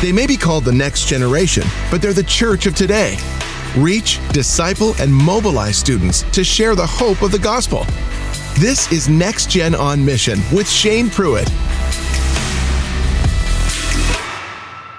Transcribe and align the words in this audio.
They 0.00 0.12
may 0.12 0.28
be 0.28 0.36
called 0.36 0.64
the 0.64 0.70
next 0.70 1.08
generation, 1.08 1.64
but 1.90 2.00
they're 2.00 2.12
the 2.12 2.22
church 2.22 2.66
of 2.66 2.76
today. 2.76 3.16
Reach, 3.76 4.20
disciple, 4.28 4.94
and 5.00 5.12
mobilize 5.12 5.76
students 5.76 6.22
to 6.30 6.44
share 6.44 6.76
the 6.76 6.86
hope 6.86 7.20
of 7.20 7.32
the 7.32 7.38
gospel. 7.40 7.84
This 8.60 8.92
is 8.92 9.08
Next 9.08 9.50
Gen 9.50 9.74
on 9.74 10.04
Mission 10.04 10.38
with 10.52 10.70
Shane 10.70 11.10
Pruitt. 11.10 11.48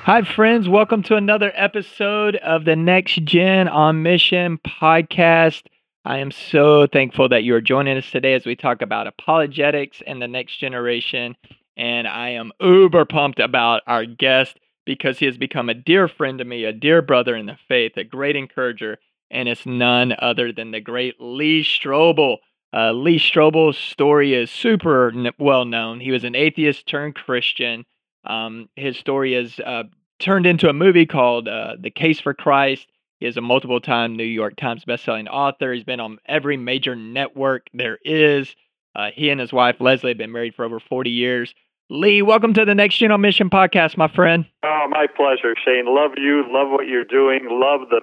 Hi, 0.04 0.22
friends. 0.24 0.68
Welcome 0.68 1.04
to 1.04 1.16
another 1.16 1.54
episode 1.56 2.36
of 2.36 2.66
the 2.66 2.76
Next 2.76 3.24
Gen 3.24 3.70
on 3.70 4.04
Mission 4.04 4.60
podcast. 4.68 5.64
I 6.04 6.18
am 6.18 6.32
so 6.32 6.88
thankful 6.88 7.30
that 7.30 7.44
you 7.44 7.56
are 7.56 7.62
joining 7.62 7.98
us 7.98 8.12
today 8.12 8.34
as 8.34 8.46
we 8.46 8.58
talk 8.58 8.82
about 8.82 9.08
apologetics 9.08 10.02
and 10.06 10.22
the 10.22 10.28
next 10.28 10.58
generation. 10.58 11.38
And 11.78 12.06
I 12.06 12.32
am 12.32 12.52
uber 12.60 13.06
pumped 13.06 13.40
about 13.40 13.82
our 13.88 14.04
guest 14.04 14.60
because 14.90 15.20
he 15.20 15.28
has 15.28 15.38
become 15.38 15.70
a 15.70 15.76
dear 15.76 16.08
friend 16.08 16.40
to 16.40 16.44
me, 16.44 16.64
a 16.64 16.74
dear 16.74 17.00
brother 17.00 17.36
in 17.36 17.46
the 17.46 17.60
faith, 17.68 17.96
a 17.96 18.04
great 18.04 18.36
encourager, 18.36 18.98
and 19.30 19.48
it's 19.48 19.64
none 19.64 20.16
other 20.18 20.52
than 20.52 20.72
the 20.72 20.82
great 20.82 21.14
Lee 21.20 21.64
Strobel. 21.64 22.38
Uh, 22.74 22.92
Lee 22.92 23.20
Strobel's 23.20 23.78
story 23.78 24.34
is 24.34 24.50
super 24.50 25.12
n- 25.12 25.32
well 25.38 25.64
known. 25.64 26.00
He 26.00 26.10
was 26.10 26.24
an 26.24 26.34
atheist 26.34 26.88
turned 26.88 27.14
Christian. 27.14 27.86
Um, 28.26 28.68
his 28.76 28.98
story 28.98 29.36
is 29.36 29.60
uh, 29.60 29.84
turned 30.18 30.48
into 30.48 30.70
a 30.70 30.74
movie 30.74 31.06
called 31.06 31.48
uh, 31.48 31.76
The 31.80 31.92
Case 31.92 32.20
for 32.20 32.34
Christ. 32.34 32.88
He 33.20 33.28
is 33.28 33.38
a 33.38 33.42
multiple 33.42 33.82
time 33.82 34.16
New 34.16 34.24
York 34.24 34.56
Times 34.56 34.86
bestselling 34.86 35.28
author. 35.30 35.72
He's 35.72 35.84
been 35.84 36.00
on 36.00 36.18
every 36.26 36.58
major 36.58 36.96
network 36.96 37.68
there 37.76 38.00
is. 38.04 38.56
Uh, 38.96 39.12
he 39.14 39.30
and 39.30 39.40
his 39.40 39.54
wife, 39.54 39.76
Leslie, 39.80 40.10
have 40.10 40.18
been 40.18 40.32
married 40.32 40.56
for 40.56 40.66
over 40.66 40.80
40 40.80 41.12
years. 41.12 41.54
Lee, 41.92 42.22
welcome 42.22 42.54
to 42.54 42.66
the 42.66 42.76
Next 42.76 42.98
Gen 42.98 43.12
on 43.12 43.22
Mission 43.22 43.50
podcast, 43.50 43.98
my 43.98 44.08
friend. 44.08 44.46
Oh, 44.64 44.86
my 44.90 45.08
pleasure, 45.08 45.56
Shane. 45.66 45.86
Love 45.88 46.12
you. 46.18 46.44
Love 46.48 46.70
what 46.70 46.86
you're 46.88 47.04
doing. 47.04 47.48
Love 47.50 47.90
the 47.90 48.02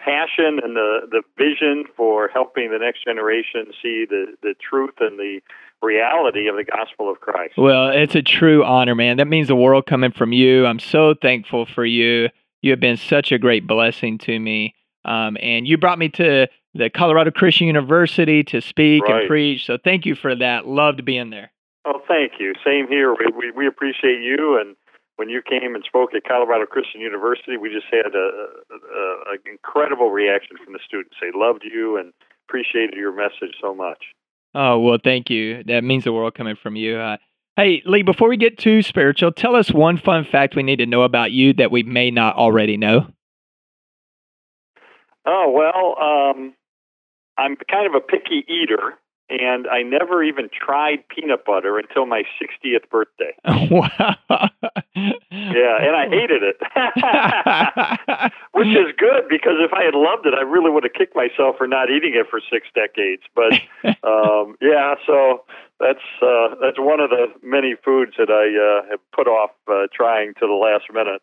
passion 0.00 0.58
and 0.62 0.74
the, 0.74 1.00
the 1.10 1.22
vision 1.36 1.84
for 1.94 2.28
helping 2.28 2.70
the 2.70 2.78
next 2.78 3.04
generation 3.04 3.66
see 3.82 4.06
the, 4.08 4.28
the 4.42 4.54
truth 4.58 4.94
and 5.00 5.18
the 5.18 5.40
reality 5.82 6.48
of 6.48 6.56
the 6.56 6.64
gospel 6.64 7.10
of 7.10 7.20
Christ. 7.20 7.54
Well, 7.58 7.88
it's 7.90 8.14
a 8.14 8.22
true 8.22 8.64
honor, 8.64 8.94
man. 8.94 9.18
That 9.18 9.28
means 9.28 9.48
the 9.48 9.56
world 9.56 9.84
coming 9.86 10.10
from 10.12 10.32
you. 10.32 10.64
I'm 10.64 10.78
so 10.78 11.14
thankful 11.20 11.66
for 11.66 11.84
you. 11.84 12.30
You 12.62 12.70
have 12.70 12.80
been 12.80 12.96
such 12.96 13.30
a 13.30 13.38
great 13.38 13.66
blessing 13.66 14.16
to 14.18 14.38
me. 14.40 14.74
Um, 15.04 15.36
and 15.40 15.68
you 15.68 15.76
brought 15.76 15.98
me 15.98 16.08
to 16.10 16.48
the 16.74 16.88
Colorado 16.90 17.30
Christian 17.30 17.66
University 17.66 18.42
to 18.44 18.62
speak 18.62 19.02
Right. 19.04 19.20
and 19.20 19.28
preach. 19.28 19.66
So 19.66 19.76
thank 19.82 20.06
you 20.06 20.14
for 20.14 20.34
that. 20.34 20.66
Loved 20.66 21.04
being 21.04 21.28
there. 21.30 21.50
Oh, 21.90 22.02
thank 22.06 22.32
you. 22.38 22.52
Same 22.62 22.86
here. 22.86 23.14
We, 23.14 23.26
we, 23.34 23.50
we 23.50 23.66
appreciate 23.66 24.20
you. 24.20 24.60
And 24.60 24.76
when 25.16 25.30
you 25.30 25.40
came 25.40 25.74
and 25.74 25.82
spoke 25.84 26.10
at 26.14 26.22
Colorado 26.24 26.66
Christian 26.66 27.00
University, 27.00 27.56
we 27.56 27.70
just 27.70 27.86
had 27.90 28.12
an 28.14 29.38
incredible 29.50 30.10
reaction 30.10 30.58
from 30.62 30.74
the 30.74 30.80
students. 30.84 31.16
They 31.18 31.30
loved 31.34 31.64
you 31.64 31.96
and 31.96 32.12
appreciated 32.46 32.94
your 32.94 33.16
message 33.16 33.56
so 33.58 33.74
much. 33.74 34.04
Oh, 34.54 34.78
well, 34.78 34.98
thank 35.02 35.30
you. 35.30 35.64
That 35.64 35.82
means 35.82 36.04
the 36.04 36.12
world 36.12 36.34
coming 36.34 36.56
from 36.62 36.76
you. 36.76 36.98
Uh, 36.98 37.16
hey, 37.56 37.82
Lee, 37.86 38.02
before 38.02 38.28
we 38.28 38.36
get 38.36 38.58
too 38.58 38.82
spiritual, 38.82 39.32
tell 39.32 39.56
us 39.56 39.72
one 39.72 39.96
fun 39.96 40.24
fact 40.24 40.56
we 40.56 40.62
need 40.62 40.80
to 40.80 40.86
know 40.86 41.02
about 41.02 41.32
you 41.32 41.54
that 41.54 41.70
we 41.70 41.84
may 41.84 42.10
not 42.10 42.36
already 42.36 42.76
know. 42.76 43.06
Oh, 45.26 45.50
well, 45.50 45.96
um, 46.02 46.54
I'm 47.38 47.56
kind 47.70 47.86
of 47.86 47.94
a 47.94 48.00
picky 48.00 48.44
eater, 48.46 48.94
and 49.30 49.66
I 49.68 49.82
never 49.82 50.22
even 50.22 50.48
tried 50.48 51.06
peanut 51.08 51.44
butter 51.44 51.78
until 51.78 52.06
my 52.06 52.22
60th 52.40 52.88
birthday. 52.90 53.34
wow. 53.70 54.16
Yeah, 54.94 55.76
and 55.80 55.94
I 55.94 56.08
hated 56.08 56.42
it. 56.42 56.56
Which 58.52 58.68
is 58.68 58.94
good 58.96 59.28
because 59.28 59.56
if 59.60 59.72
I 59.72 59.84
had 59.84 59.94
loved 59.94 60.26
it, 60.26 60.34
I 60.34 60.42
really 60.42 60.70
would 60.70 60.84
have 60.84 60.94
kicked 60.94 61.14
myself 61.14 61.56
for 61.58 61.66
not 61.66 61.90
eating 61.90 62.14
it 62.14 62.26
for 62.30 62.40
six 62.50 62.66
decades. 62.74 63.22
But 63.34 63.52
um, 64.08 64.56
yeah, 64.60 64.94
so 65.06 65.44
that's 65.78 66.04
uh, 66.22 66.56
that's 66.60 66.78
one 66.78 67.00
of 67.00 67.10
the 67.10 67.26
many 67.42 67.74
foods 67.84 68.12
that 68.18 68.30
I 68.30 68.48
uh, 68.56 68.90
have 68.90 69.00
put 69.14 69.28
off 69.28 69.50
uh, 69.70 69.86
trying 69.92 70.34
to 70.34 70.46
the 70.46 70.52
last 70.52 70.84
minute. 70.92 71.22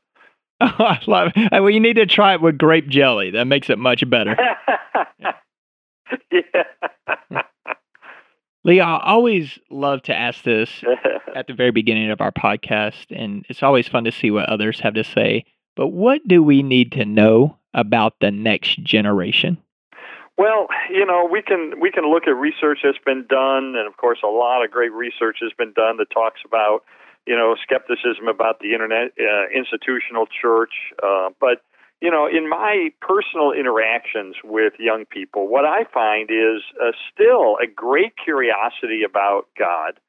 Oh, 0.61 0.71
I 0.79 1.01
love 1.07 1.31
it. 1.35 1.51
Well, 1.51 1.69
you 1.69 1.81
need 1.81 1.97
to 1.97 2.05
try 2.05 2.33
it 2.33 2.41
with 2.41 2.57
grape 2.57 2.87
jelly. 2.87 3.31
That 3.31 3.45
makes 3.45 3.69
it 3.69 3.77
much 3.77 4.09
better. 4.09 4.37
yeah. 6.31 7.41
Lee, 8.65 8.79
I 8.79 8.99
always 8.99 9.59
love 9.69 10.01
to 10.03 10.15
ask 10.15 10.43
this 10.43 10.83
at 11.35 11.45
the 11.45 11.53
very 11.53 11.69
beginning 11.69 12.09
of 12.09 12.19
our 12.19 12.31
podcast, 12.31 13.15
and 13.15 13.45
it's 13.47 13.61
always 13.61 13.87
fun 13.87 14.05
to 14.05 14.11
see 14.11 14.31
what 14.31 14.49
others 14.49 14.79
have 14.79 14.95
to 14.95 15.03
say. 15.03 15.45
But 15.75 15.89
what 15.89 16.27
do 16.27 16.41
we 16.41 16.63
need 16.63 16.91
to 16.93 17.05
know 17.05 17.57
about 17.75 18.15
the 18.21 18.31
next 18.31 18.83
generation? 18.83 19.59
Well, 20.35 20.67
you 20.89 21.05
know, 21.05 21.29
we 21.31 21.43
can 21.43 21.79
we 21.79 21.91
can 21.91 22.09
look 22.09 22.23
at 22.27 22.31
research 22.31 22.79
that's 22.83 22.97
been 23.05 23.27
done, 23.29 23.75
and 23.77 23.87
of 23.87 23.97
course, 23.97 24.19
a 24.23 24.27
lot 24.27 24.65
of 24.65 24.71
great 24.71 24.91
research 24.91 25.37
has 25.41 25.51
been 25.55 25.71
done 25.73 25.97
that 25.97 26.09
talks 26.09 26.41
about, 26.43 26.83
you 27.27 27.35
know, 27.35 27.55
skepticism 27.61 28.27
about 28.27 28.61
the 28.61 28.73
internet 28.73 29.11
uh, 29.19 29.45
institutional 29.55 30.25
church. 30.25 30.73
Uh, 31.03 31.29
but 31.39 31.61
you 32.01 32.11
know, 32.11 32.27
in 32.27 32.49
my 32.49 32.89
personal 33.01 33.51
interactions 33.51 34.35
with 34.43 34.73
young 34.79 35.05
people, 35.05 35.47
what 35.47 35.65
I 35.65 35.85
find 35.93 36.29
is 36.29 36.61
uh, 36.81 36.91
still 37.13 37.57
a 37.61 37.67
great 37.67 38.13
curiosity 38.21 39.03
about 39.03 39.47
God, 39.57 39.99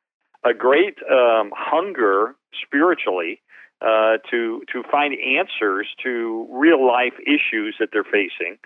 a 0.45 0.53
great 0.53 0.99
um, 1.11 1.53
hunger 1.57 2.35
spiritually 2.63 3.41
uh, 3.81 4.19
to 4.31 4.63
to 4.73 4.83
find 4.91 5.15
answers 5.21 5.87
to 6.03 6.47
real 6.51 6.87
life 6.87 7.15
issues 7.21 7.77
that 7.79 7.91
they're 7.93 8.05
facing. 8.05 8.59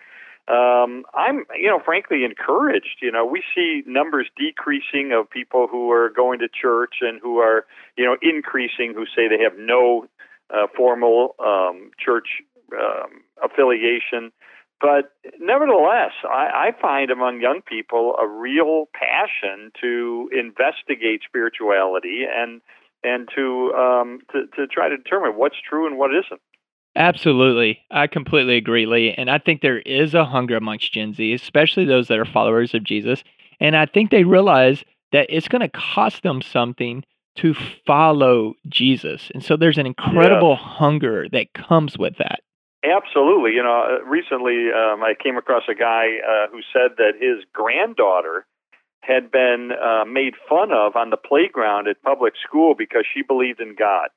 Um, 0.49 1.05
I'm, 1.15 1.45
you 1.55 1.69
know, 1.69 1.81
frankly 1.85 2.25
encouraged. 2.25 2.99
You 3.01 3.13
know, 3.13 3.25
we 3.25 3.43
see 3.55 3.83
numbers 3.87 4.29
decreasing 4.37 5.13
of 5.13 5.31
people 5.31 5.69
who 5.71 5.93
are 5.93 6.11
going 6.11 6.41
to 6.41 6.49
church 6.49 6.97
and 7.03 7.21
who 7.23 7.39
are, 7.39 7.67
you 7.97 8.05
know, 8.05 8.17
increasing 8.21 8.93
who 8.95 9.05
say 9.07 9.29
they 9.29 9.43
have 9.45 9.57
no 9.59 10.07
uh, 10.53 10.67
formal 10.77 11.37
um, 11.39 11.91
church 12.05 12.43
um, 12.73 13.23
affiliation. 13.43 14.33
But 14.81 15.13
nevertheless, 15.39 16.13
I, 16.25 16.71
I 16.71 16.81
find 16.81 17.11
among 17.11 17.41
young 17.41 17.61
people 17.61 18.15
a 18.21 18.27
real 18.27 18.87
passion 18.95 19.73
to 19.81 20.31
investigate 20.33 21.21
spirituality 21.27 22.25
and 22.25 22.61
and 23.03 23.29
to 23.35 23.73
um, 23.75 24.21
to, 24.33 24.47
to 24.57 24.67
try 24.67 24.89
to 24.89 24.97
determine 24.97 25.33
what's 25.33 25.57
true 25.69 25.87
and 25.87 25.99
what 25.99 26.11
isn't. 26.11 26.41
Absolutely. 26.97 27.79
I 27.91 28.07
completely 28.07 28.57
agree, 28.57 28.85
Lee. 28.85 29.15
And 29.17 29.31
I 29.31 29.39
think 29.39 29.61
there 29.61 29.79
is 29.79 30.13
a 30.13 30.25
hunger 30.25 30.57
amongst 30.57 30.93
Gen 30.93 31.15
Z, 31.15 31.33
especially 31.33 31.85
those 31.85 32.09
that 32.09 32.19
are 32.19 32.25
followers 32.25 32.75
of 32.75 32.83
Jesus. 32.83 33.23
And 33.61 33.77
I 33.77 33.87
think 33.87 34.11
they 34.11 34.25
realize 34.25 34.83
that 35.13 35.27
it's 35.29 35.49
going 35.49 35.61
to 35.61 35.69
cost 35.69 36.23
them 36.23 36.43
something 36.43 37.05
to 37.37 37.55
follow 37.87 38.55
Jesus. 38.69 39.31
And 39.33 39.45
so 39.45 39.57
there's 39.57 39.79
an 39.79 39.87
incredible 39.87 40.57
hunger 40.57 41.29
that 41.31 41.53
comes 41.55 41.97
with 41.97 42.17
that. 42.19 42.41
Absolutely. 42.83 43.53
You 43.53 43.63
know, 43.63 44.01
uh, 44.01 44.05
recently 44.05 44.69
um, 44.73 45.03
I 45.03 45.15
came 45.21 45.37
across 45.37 45.65
a 45.69 45.75
guy 45.75 46.19
uh, 46.27 46.49
who 46.51 46.61
said 46.73 46.97
that 46.97 47.13
his 47.21 47.45
granddaughter 47.53 48.47
had 49.03 49.31
been 49.31 49.71
uh, 49.73 50.05
made 50.05 50.35
fun 50.49 50.73
of 50.73 50.97
on 50.97 51.11
the 51.11 51.17
playground 51.17 51.89
at 51.89 52.03
public 52.03 52.35
school 52.43 52.75
because 52.77 53.05
she 53.13 53.23
believed 53.23 53.61
in 53.61 53.75
God. 53.75 54.09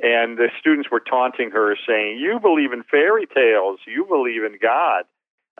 And 0.00 0.38
the 0.38 0.48
students 0.60 0.90
were 0.90 1.00
taunting 1.00 1.50
her, 1.50 1.76
saying, 1.86 2.18
You 2.18 2.38
believe 2.40 2.72
in 2.72 2.84
fairy 2.84 3.26
tales, 3.26 3.80
you 3.86 4.04
believe 4.06 4.44
in 4.44 4.58
God. 4.60 5.04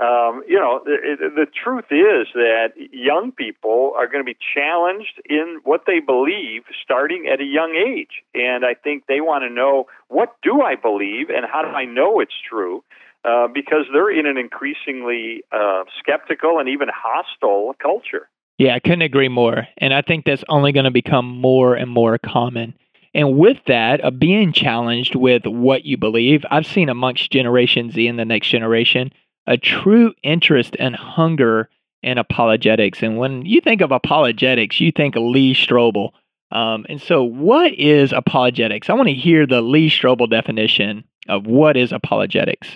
Um, 0.00 0.44
you 0.46 0.58
know, 0.58 0.80
the, 0.84 1.16
the 1.34 1.46
truth 1.46 1.86
is 1.90 2.28
that 2.34 2.68
young 2.92 3.32
people 3.32 3.92
are 3.96 4.06
going 4.06 4.20
to 4.20 4.24
be 4.24 4.36
challenged 4.54 5.20
in 5.28 5.60
what 5.64 5.82
they 5.86 5.98
believe 5.98 6.62
starting 6.82 7.28
at 7.32 7.40
a 7.40 7.44
young 7.44 7.74
age. 7.74 8.22
And 8.32 8.64
I 8.64 8.74
think 8.74 9.06
they 9.08 9.20
want 9.20 9.42
to 9.42 9.50
know 9.50 9.86
what 10.06 10.36
do 10.42 10.62
I 10.62 10.76
believe 10.76 11.30
and 11.30 11.44
how 11.50 11.62
do 11.62 11.68
I 11.68 11.84
know 11.84 12.20
it's 12.20 12.34
true? 12.48 12.84
Uh, 13.24 13.48
because 13.48 13.86
they're 13.92 14.16
in 14.16 14.26
an 14.26 14.38
increasingly 14.38 15.42
uh, 15.50 15.82
skeptical 15.98 16.60
and 16.60 16.68
even 16.68 16.88
hostile 16.94 17.74
culture. 17.82 18.28
Yeah, 18.58 18.74
I 18.74 18.78
couldn't 18.78 19.02
agree 19.02 19.28
more. 19.28 19.66
And 19.78 19.92
I 19.92 20.02
think 20.02 20.24
that's 20.24 20.44
only 20.48 20.70
going 20.70 20.84
to 20.84 20.92
become 20.92 21.26
more 21.26 21.74
and 21.74 21.90
more 21.90 22.18
common. 22.18 22.74
And 23.14 23.36
with 23.36 23.58
that, 23.66 24.20
being 24.20 24.52
challenged 24.52 25.16
with 25.16 25.44
what 25.44 25.84
you 25.84 25.96
believe, 25.96 26.44
I've 26.50 26.66
seen 26.66 26.88
amongst 26.88 27.32
Generation 27.32 27.90
Z 27.90 28.06
and 28.06 28.18
the 28.18 28.24
next 28.24 28.48
generation 28.48 29.12
a 29.48 29.56
true 29.56 30.12
interest 30.22 30.76
and 30.78 30.94
hunger 30.94 31.68
in 32.02 32.18
apologetics. 32.18 33.02
And 33.02 33.18
when 33.18 33.44
you 33.44 33.60
think 33.60 33.80
of 33.80 33.90
apologetics, 33.90 34.78
you 34.78 34.92
think 34.92 35.16
of 35.16 35.22
Lee 35.22 35.54
Strobel. 35.54 36.10
Um, 36.52 36.86
and 36.88 37.00
so, 37.00 37.24
what 37.24 37.72
is 37.74 38.12
apologetics? 38.12 38.88
I 38.88 38.94
want 38.94 39.08
to 39.08 39.14
hear 39.14 39.46
the 39.46 39.60
Lee 39.60 39.90
Strobel 39.90 40.30
definition 40.30 41.04
of 41.28 41.46
what 41.46 41.76
is 41.76 41.92
apologetics. 41.92 42.68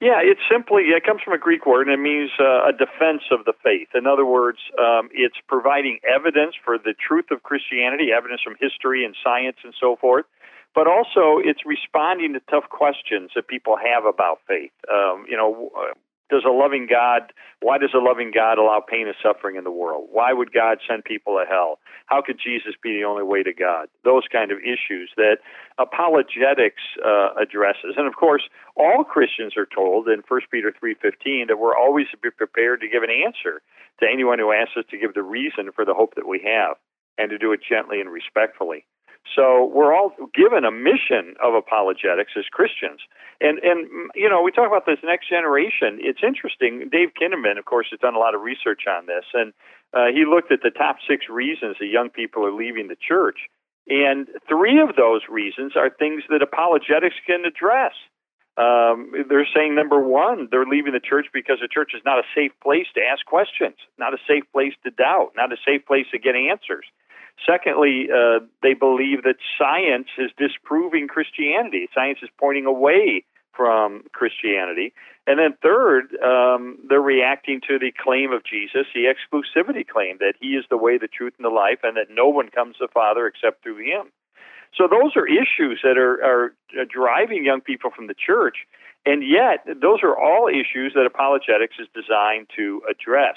Yeah, 0.00 0.20
it's 0.20 0.40
simply 0.50 0.82
it 0.92 1.04
comes 1.04 1.22
from 1.22 1.32
a 1.32 1.38
Greek 1.38 1.64
word 1.64 1.88
and 1.88 1.94
it 1.94 2.02
means 2.02 2.30
uh, 2.38 2.68
a 2.68 2.72
defense 2.72 3.22
of 3.30 3.44
the 3.46 3.54
faith. 3.64 3.88
In 3.94 4.06
other 4.06 4.26
words, 4.26 4.58
um, 4.78 5.08
it's 5.12 5.36
providing 5.48 6.00
evidence 6.04 6.54
for 6.64 6.76
the 6.76 6.92
truth 6.94 7.26
of 7.30 7.42
Christianity, 7.42 8.08
evidence 8.14 8.42
from 8.42 8.56
history 8.60 9.04
and 9.04 9.16
science 9.24 9.56
and 9.64 9.72
so 9.80 9.96
forth, 9.96 10.26
but 10.76 10.86
also 10.86 11.40
it's 11.40 11.64
responding 11.64 12.34
to 12.34 12.40
tough 12.50 12.68
questions 12.68 13.30
that 13.34 13.48
people 13.48 13.76
have 13.80 14.04
about 14.04 14.40
faith. 14.46 14.76
Um, 14.92 15.24
you 15.26 15.34
know, 15.34 15.72
does 16.28 16.44
a 16.44 16.52
loving 16.52 16.86
God, 16.90 17.32
why 17.62 17.78
does 17.78 17.94
a 17.94 17.98
loving 17.98 18.30
God 18.34 18.58
allow 18.58 18.84
pain 18.86 19.06
and 19.06 19.16
suffering 19.22 19.56
in 19.56 19.64
the 19.64 19.70
world? 19.70 20.08
Why 20.12 20.34
would 20.34 20.52
God 20.52 20.78
send 20.86 21.04
people 21.04 21.38
to 21.38 21.48
hell? 21.48 21.78
How 22.06 22.20
could 22.20 22.36
Jesus 22.36 22.74
be 22.82 22.98
the 22.98 23.04
only 23.04 23.22
way 23.22 23.42
to 23.42 23.54
God? 23.54 23.88
Those 24.04 24.24
kind 24.30 24.52
of 24.52 24.58
issues 24.58 25.10
that 25.16 25.38
apologetics 25.78 26.82
uh, 27.00 27.30
addresses. 27.40 27.96
And 27.96 28.06
of 28.06 28.16
course, 28.16 28.42
all 28.76 29.02
Christians 29.02 29.56
are 29.56 29.68
told 29.72 30.08
in 30.08 30.22
1 30.28 30.40
Peter 30.50 30.74
3:15 30.76 31.46
that 31.48 31.58
we're 31.58 31.76
always 31.76 32.06
to 32.10 32.18
be 32.18 32.30
prepared 32.30 32.82
to 32.82 32.88
give 32.88 33.02
an 33.02 33.10
answer 33.10 33.62
to 34.00 34.06
anyone 34.06 34.38
who 34.38 34.52
asks 34.52 34.76
us 34.76 34.84
to 34.90 34.98
give 34.98 35.14
the 35.14 35.22
reason 35.22 35.72
for 35.72 35.86
the 35.86 35.94
hope 35.94 36.16
that 36.16 36.28
we 36.28 36.44
have 36.44 36.76
and 37.16 37.30
to 37.30 37.38
do 37.38 37.52
it 37.52 37.60
gently 37.66 38.00
and 38.02 38.10
respectfully. 38.10 38.84
So 39.34 39.70
we're 39.74 39.94
all 39.94 40.12
given 40.34 40.64
a 40.64 40.70
mission 40.70 41.34
of 41.42 41.54
apologetics 41.54 42.32
as 42.36 42.44
Christians. 42.50 43.00
And 43.40 43.58
and 43.58 44.10
you 44.14 44.28
know, 44.28 44.42
we 44.42 44.50
talk 44.50 44.66
about 44.66 44.86
this 44.86 44.98
next 45.04 45.28
generation. 45.28 45.98
It's 46.00 46.20
interesting. 46.22 46.88
Dave 46.90 47.10
Kinnaman, 47.20 47.58
of 47.58 47.64
course, 47.64 47.88
has 47.90 48.00
done 48.00 48.14
a 48.14 48.18
lot 48.18 48.34
of 48.34 48.40
research 48.40 48.82
on 48.88 49.06
this, 49.06 49.24
and 49.34 49.52
uh, 49.92 50.06
he 50.12 50.24
looked 50.24 50.52
at 50.52 50.60
the 50.62 50.70
top 50.70 50.96
six 51.08 51.26
reasons 51.28 51.76
that 51.80 51.86
young 51.86 52.08
people 52.08 52.44
are 52.44 52.52
leaving 52.52 52.88
the 52.88 52.96
church. 52.96 53.48
And 53.88 54.26
three 54.48 54.80
of 54.80 54.96
those 54.96 55.22
reasons 55.30 55.76
are 55.76 55.90
things 55.90 56.24
that 56.28 56.42
apologetics 56.42 57.16
can 57.26 57.44
address. 57.44 57.94
Um, 58.56 59.12
they're 59.28 59.46
saying 59.54 59.74
number 59.74 60.00
one, 60.00 60.48
they're 60.50 60.64
leaving 60.64 60.94
the 60.94 61.00
church 61.00 61.26
because 61.32 61.58
the 61.60 61.68
church 61.68 61.92
is 61.94 62.00
not 62.06 62.18
a 62.18 62.26
safe 62.34 62.52
place 62.62 62.86
to 62.94 63.02
ask 63.04 63.24
questions, 63.26 63.76
not 63.98 64.14
a 64.14 64.18
safe 64.26 64.44
place 64.50 64.72
to 64.84 64.90
doubt, 64.90 65.32
not 65.36 65.52
a 65.52 65.56
safe 65.64 65.84
place 65.84 66.06
to 66.12 66.18
get 66.18 66.34
answers. 66.34 66.86
Secondly, 67.44 68.08
uh, 68.10 68.40
they 68.62 68.74
believe 68.74 69.22
that 69.24 69.36
science 69.58 70.08
is 70.18 70.30
disproving 70.38 71.06
Christianity. 71.06 71.88
Science 71.94 72.18
is 72.22 72.30
pointing 72.38 72.66
away 72.66 73.24
from 73.52 74.04
Christianity. 74.12 74.92
And 75.26 75.38
then 75.38 75.56
third, 75.62 76.14
um, 76.22 76.78
they're 76.88 77.00
reacting 77.00 77.60
to 77.68 77.78
the 77.78 77.92
claim 77.92 78.32
of 78.32 78.44
Jesus, 78.44 78.86
the 78.94 79.06
exclusivity 79.06 79.86
claim 79.86 80.18
that 80.20 80.34
he 80.40 80.48
is 80.48 80.64
the 80.70 80.76
way, 80.76 80.98
the 80.98 81.08
truth, 81.08 81.34
and 81.38 81.44
the 81.44 81.50
life, 81.50 81.80
and 81.82 81.96
that 81.96 82.08
no 82.10 82.28
one 82.28 82.50
comes 82.50 82.76
to 82.76 82.86
the 82.86 82.92
Father 82.92 83.26
except 83.26 83.62
through 83.62 83.78
him. 83.78 84.12
So 84.76 84.86
those 84.88 85.16
are 85.16 85.26
issues 85.26 85.80
that 85.82 85.96
are, 85.96 86.22
are 86.22 86.52
driving 86.84 87.44
young 87.44 87.60
people 87.60 87.90
from 87.90 88.06
the 88.06 88.14
church. 88.14 88.66
And 89.06 89.22
yet, 89.26 89.64
those 89.80 90.00
are 90.02 90.16
all 90.16 90.48
issues 90.48 90.92
that 90.94 91.06
apologetics 91.06 91.76
is 91.80 91.88
designed 91.94 92.48
to 92.56 92.82
address. 92.90 93.36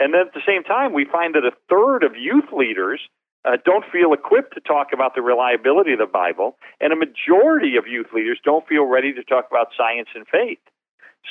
And 0.00 0.12
then 0.12 0.22
at 0.22 0.34
the 0.34 0.42
same 0.46 0.64
time, 0.64 0.92
we 0.92 1.04
find 1.04 1.34
that 1.34 1.44
a 1.44 1.52
third 1.68 2.02
of 2.02 2.16
youth 2.16 2.50
leaders 2.52 3.00
uh, 3.44 3.56
don't 3.64 3.84
feel 3.90 4.12
equipped 4.12 4.54
to 4.54 4.60
talk 4.60 4.88
about 4.92 5.14
the 5.14 5.22
reliability 5.22 5.92
of 5.92 5.98
the 5.98 6.06
Bible, 6.06 6.56
and 6.80 6.92
a 6.92 6.96
majority 6.96 7.76
of 7.76 7.86
youth 7.86 8.08
leaders 8.14 8.38
don't 8.44 8.66
feel 8.66 8.84
ready 8.84 9.12
to 9.12 9.24
talk 9.24 9.46
about 9.50 9.68
science 9.76 10.08
and 10.14 10.26
faith. 10.26 10.60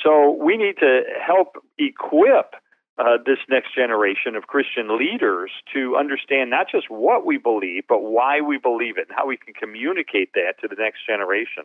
So 0.02 0.36
we 0.42 0.56
need 0.56 0.76
to 0.80 1.02
help 1.24 1.56
equip 1.78 2.54
uh, 2.98 3.16
this 3.24 3.38
next 3.48 3.74
generation 3.74 4.36
of 4.36 4.46
Christian 4.46 4.98
leaders 4.98 5.50
to 5.74 5.96
understand 5.96 6.50
not 6.50 6.66
just 6.70 6.90
what 6.90 7.24
we 7.24 7.38
believe, 7.38 7.84
but 7.88 8.02
why 8.02 8.40
we 8.40 8.58
believe 8.58 8.98
it 8.98 9.08
and 9.08 9.16
how 9.16 9.26
we 9.26 9.36
can 9.36 9.54
communicate 9.54 10.30
that 10.34 10.54
to 10.60 10.68
the 10.68 10.76
next 10.78 11.06
generation. 11.06 11.64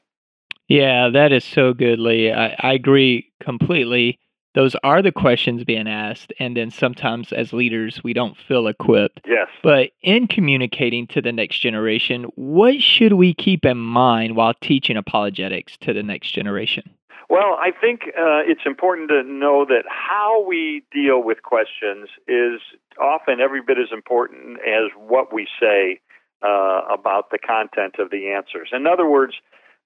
Yeah, 0.67 1.09
that 1.09 1.31
is 1.31 1.45
so 1.45 1.73
good, 1.73 1.99
Lee. 1.99 2.31
I, 2.31 2.55
I 2.59 2.73
agree 2.73 3.31
completely 3.41 4.19
those 4.57 4.75
are 4.83 5.03
the 5.03 5.11
questions 5.11 5.63
being 5.63 5.87
asked 5.87 6.33
and 6.39 6.57
then 6.57 6.71
sometimes 6.71 7.31
as 7.31 7.53
leaders 7.53 8.03
we 8.03 8.11
don't 8.11 8.35
feel 8.35 8.65
equipped. 8.65 9.21
Yes. 9.27 9.49
But 9.61 9.91
in 10.01 10.25
communicating 10.25 11.05
to 11.07 11.21
the 11.21 11.31
next 11.31 11.59
generation 11.59 12.23
what 12.35 12.81
should 12.81 13.13
we 13.13 13.35
keep 13.35 13.65
in 13.65 13.77
mind 13.77 14.35
while 14.35 14.55
teaching 14.59 14.97
apologetics 14.97 15.77
to 15.81 15.93
the 15.93 16.01
next 16.01 16.31
generation? 16.31 16.89
Well 17.29 17.55
i 17.59 17.69
think 17.79 18.01
uh, 18.07 18.41
it's 18.51 18.65
important 18.65 19.09
to 19.09 19.21
know 19.21 19.63
that 19.65 19.83
how 19.87 20.43
we 20.47 20.83
deal 20.91 21.21
with 21.21 21.43
questions 21.43 22.09
is 22.27 22.59
often 22.99 23.39
every 23.39 23.61
bit 23.61 23.77
as 23.77 23.91
important 23.91 24.57
as 24.61 24.89
what 24.97 25.31
we 25.31 25.47
say 25.61 25.99
uh, 26.41 26.81
about 26.91 27.29
the 27.29 27.37
content 27.37 27.95
of 27.99 28.09
the 28.09 28.29
answers. 28.31 28.69
In 28.71 28.87
other 28.87 29.07
words 29.07 29.33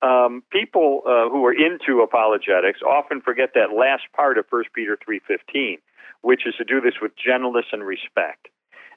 um, 0.01 0.43
people 0.51 1.01
uh, 1.05 1.29
who 1.29 1.45
are 1.45 1.53
into 1.53 2.01
apologetics 2.01 2.79
often 2.81 3.21
forget 3.21 3.51
that 3.55 3.73
last 3.75 4.03
part 4.15 4.37
of 4.37 4.45
1 4.49 4.63
Peter 4.73 4.97
3:15, 4.97 5.77
which 6.21 6.45
is 6.45 6.55
to 6.55 6.63
do 6.63 6.81
this 6.81 6.95
with 7.01 7.11
gentleness 7.15 7.65
and 7.71 7.83
respect. 7.83 8.47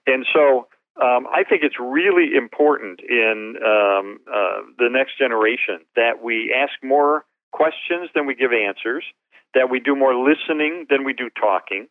And 0.06 0.26
so 0.32 0.68
um, 1.00 1.26
I 1.32 1.42
think 1.48 1.62
it's 1.62 1.78
really 1.80 2.34
important 2.36 3.00
in 3.00 3.56
um, 3.64 4.20
uh, 4.32 4.62
the 4.78 4.88
next 4.90 5.18
generation 5.18 5.80
that 5.96 6.22
we 6.22 6.54
ask 6.54 6.72
more 6.82 7.24
questions 7.52 8.10
than 8.14 8.26
we 8.26 8.34
give 8.34 8.52
answers, 8.52 9.04
that 9.54 9.70
we 9.70 9.80
do 9.80 9.96
more 9.96 10.14
listening 10.14 10.86
than 10.88 11.04
we 11.04 11.12
do 11.12 11.30
talking, 11.30 11.88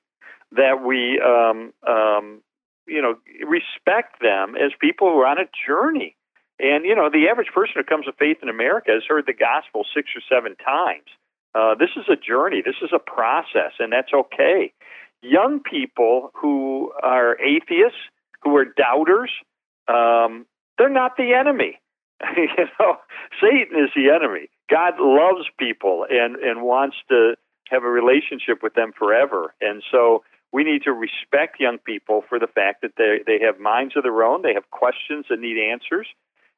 that 0.53 0.81
we 0.83 1.19
um, 1.21 1.73
um, 1.87 2.41
you 2.87 3.01
know 3.01 3.15
respect 3.45 4.21
them 4.21 4.55
as 4.55 4.71
people 4.79 5.09
who 5.09 5.19
are 5.19 5.27
on 5.27 5.37
a 5.37 5.49
journey 5.67 6.15
and, 6.59 6.85
you 6.85 6.95
know, 6.95 7.09
the 7.09 7.27
average 7.29 7.49
person 7.53 7.73
who 7.75 7.83
comes 7.83 8.05
to 8.05 8.13
faith 8.13 8.37
in 8.41 8.49
America 8.49 8.91
has 8.91 9.03
heard 9.07 9.25
the 9.25 9.33
gospel 9.33 9.85
six 9.93 10.09
or 10.15 10.21
seven 10.29 10.55
times. 10.55 11.07
Uh, 11.55 11.75
this 11.75 11.89
is 11.95 12.05
a 12.09 12.15
journey, 12.15 12.61
this 12.65 12.75
is 12.81 12.89
a 12.93 12.99
process, 12.99 13.73
and 13.79 13.91
that's 13.91 14.13
okay. 14.13 14.73
Young 15.21 15.59
people 15.59 16.31
who 16.33 16.91
are 17.01 17.39
atheists, 17.39 17.99
who 18.41 18.55
are 18.57 18.65
doubters, 18.65 19.29
um, 19.87 20.45
they're 20.77 20.89
not 20.89 21.17
the 21.17 21.33
enemy. 21.33 21.79
you 22.37 22.47
know, 22.79 22.97
Satan 23.41 23.83
is 23.83 23.89
the 23.95 24.09
enemy. 24.09 24.49
God 24.69 24.93
loves 24.99 25.47
people 25.59 26.05
and, 26.09 26.35
and 26.37 26.63
wants 26.63 26.97
to 27.09 27.35
have 27.69 27.83
a 27.83 27.89
relationship 27.89 28.63
with 28.63 28.73
them 28.73 28.91
forever. 28.97 29.53
And 29.61 29.83
so 29.91 30.23
we 30.51 30.63
need 30.63 30.83
to 30.83 30.93
respect 30.93 31.59
young 31.59 31.77
people 31.79 32.23
for 32.27 32.39
the 32.39 32.47
fact 32.47 32.81
that 32.81 32.91
they, 32.97 33.19
they 33.25 33.43
have 33.43 33.59
minds 33.59 33.95
of 33.97 34.03
their 34.03 34.23
own, 34.23 34.41
they 34.41 34.53
have 34.53 34.69
questions 34.71 35.25
that 35.29 35.39
need 35.39 35.57
answers, 35.57 36.07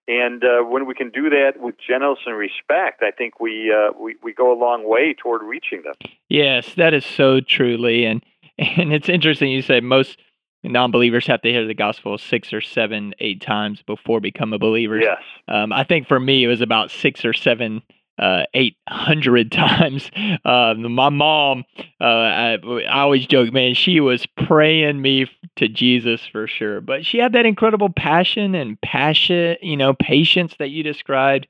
and 0.07 0.43
uh, 0.43 0.63
when 0.63 0.85
we 0.85 0.93
can 0.93 1.09
do 1.09 1.29
that 1.29 1.53
with 1.59 1.75
gentleness 1.85 2.19
and 2.25 2.37
respect, 2.37 3.01
I 3.01 3.11
think 3.11 3.39
we, 3.39 3.73
uh, 3.73 3.91
we 3.99 4.15
we 4.21 4.33
go 4.33 4.51
a 4.53 4.59
long 4.59 4.87
way 4.87 5.15
toward 5.17 5.41
reaching 5.41 5.81
them. 5.83 5.95
Yes, 6.29 6.73
that 6.75 6.93
is 6.93 7.05
so 7.05 7.39
truly, 7.41 8.05
and 8.05 8.23
and 8.57 8.93
it's 8.93 9.09
interesting. 9.09 9.51
You 9.51 9.61
say 9.61 9.79
most 9.79 10.17
non-believers 10.63 11.27
have 11.27 11.41
to 11.41 11.49
hear 11.49 11.65
the 11.65 11.73
gospel 11.73 12.17
six 12.17 12.53
or 12.53 12.61
seven, 12.61 13.13
eight 13.19 13.41
times 13.41 13.81
before 13.85 14.19
become 14.19 14.53
a 14.53 14.59
believer. 14.59 14.99
Yes. 14.99 15.21
Um, 15.47 15.71
I 15.71 15.83
think 15.83 16.07
for 16.07 16.19
me 16.19 16.43
it 16.43 16.47
was 16.47 16.61
about 16.61 16.91
six 16.91 17.23
or 17.23 17.33
seven 17.33 17.83
uh, 18.17 18.43
800 18.53 19.51
times. 19.51 20.09
Uh, 20.43 20.73
my 20.77 21.09
mom, 21.09 21.65
uh, 21.99 22.03
I, 22.03 22.57
I, 22.63 23.01
always 23.01 23.25
joke, 23.27 23.51
man, 23.53 23.73
she 23.73 23.99
was 23.99 24.25
praying 24.45 25.01
me 25.01 25.29
to 25.57 25.67
Jesus 25.67 26.21
for 26.31 26.47
sure. 26.47 26.81
But 26.81 27.05
she 27.05 27.17
had 27.17 27.33
that 27.33 27.45
incredible 27.45 27.89
passion 27.89 28.55
and 28.55 28.79
passion, 28.81 29.57
you 29.61 29.77
know, 29.77 29.93
patience 29.93 30.55
that 30.59 30.69
you 30.69 30.83
described. 30.83 31.47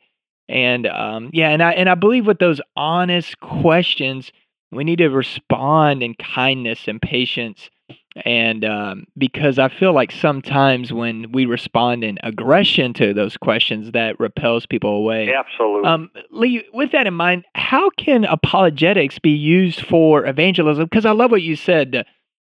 And 0.47 0.85
um, 0.85 1.31
yeah, 1.33 1.49
and 1.49 1.63
I 1.63 1.71
and 1.71 1.89
I 1.89 1.95
believe 1.95 2.27
with 2.27 2.37
those 2.37 2.61
honest 2.75 3.39
questions, 3.39 4.31
we 4.71 4.83
need 4.83 4.97
to 4.97 5.07
respond 5.07 6.03
in 6.03 6.13
kindness 6.13 6.87
and 6.87 7.01
patience 7.01 7.71
and 8.23 8.63
um, 8.63 9.07
because 9.17 9.59
I 9.59 9.67
feel 9.67 9.93
like 9.93 10.11
sometimes 10.11 10.93
when 10.93 11.31
we 11.33 11.45
respond 11.45 12.03
in 12.03 12.17
aggression 12.23 12.93
to 12.93 13.13
those 13.13 13.35
questions, 13.35 13.91
that 13.91 14.19
repels 14.19 14.65
people 14.65 14.91
away. 14.91 15.33
Absolutely. 15.33 15.89
Um, 15.89 16.09
Lee, 16.31 16.63
with 16.73 16.91
that 16.93 17.07
in 17.07 17.13
mind, 17.13 17.43
how 17.55 17.89
can 17.89 18.23
apologetics 18.23 19.19
be 19.19 19.31
used 19.31 19.85
for 19.85 20.25
evangelism? 20.25 20.85
Because 20.85 21.05
I 21.05 21.11
love 21.11 21.31
what 21.31 21.41
you 21.41 21.55
said 21.55 22.05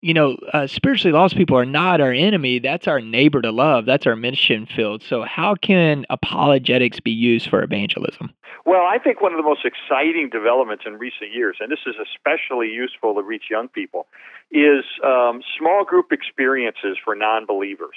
you 0.04 0.12
know, 0.12 0.36
uh, 0.52 0.66
spiritually 0.66 1.14
lost 1.14 1.34
people 1.34 1.56
are 1.56 1.64
not 1.64 2.02
our 2.02 2.12
enemy. 2.12 2.58
That's 2.58 2.86
our 2.86 3.00
neighbor 3.00 3.40
to 3.40 3.50
love. 3.50 3.86
That's 3.86 4.06
our 4.06 4.14
mission 4.14 4.66
field. 4.66 5.02
So, 5.02 5.22
how 5.22 5.54
can 5.54 6.04
apologetics 6.10 7.00
be 7.00 7.10
used 7.10 7.48
for 7.48 7.62
evangelism? 7.62 8.30
Well, 8.66 8.82
I 8.82 8.98
think 8.98 9.22
one 9.22 9.32
of 9.32 9.38
the 9.38 9.48
most 9.48 9.64
exciting 9.64 10.28
developments 10.30 10.84
in 10.86 10.98
recent 10.98 11.32
years, 11.32 11.56
and 11.58 11.72
this 11.72 11.80
is 11.86 11.94
especially 11.96 12.68
useful 12.68 13.14
to 13.14 13.22
reach 13.22 13.44
young 13.50 13.68
people, 13.68 14.06
is 14.50 14.84
um, 15.02 15.40
small 15.58 15.86
group 15.86 16.12
experiences 16.12 16.98
for 17.02 17.14
non 17.14 17.46
believers. 17.46 17.96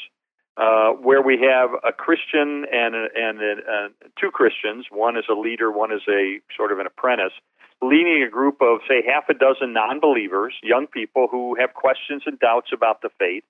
Uh, 0.56 0.92
where 0.94 1.22
we 1.22 1.38
have 1.40 1.70
a 1.88 1.92
Christian 1.92 2.66
and, 2.72 2.96
and 2.96 3.40
uh, 3.40 3.90
two 4.20 4.32
Christians, 4.32 4.86
one 4.90 5.16
is 5.16 5.26
a 5.30 5.36
leader, 5.36 5.72
one 5.72 5.92
is 5.92 6.02
a 6.10 6.40
sort 6.56 6.72
of 6.72 6.80
an 6.80 6.88
apprentice, 6.88 7.34
leading 7.82 8.24
a 8.24 8.30
group 8.30 8.62
of, 8.62 8.80
say, 8.88 9.04
half 9.06 9.30
a 9.30 9.34
dozen 9.34 9.74
non 9.74 10.00
believers, 10.00 10.54
young 10.64 10.88
people 10.88 11.28
who 11.30 11.56
have 11.60 11.74
questions 11.74 12.24
and 12.26 12.40
doubts 12.40 12.70
about 12.74 13.02
the 13.02 13.10
faith, 13.20 13.44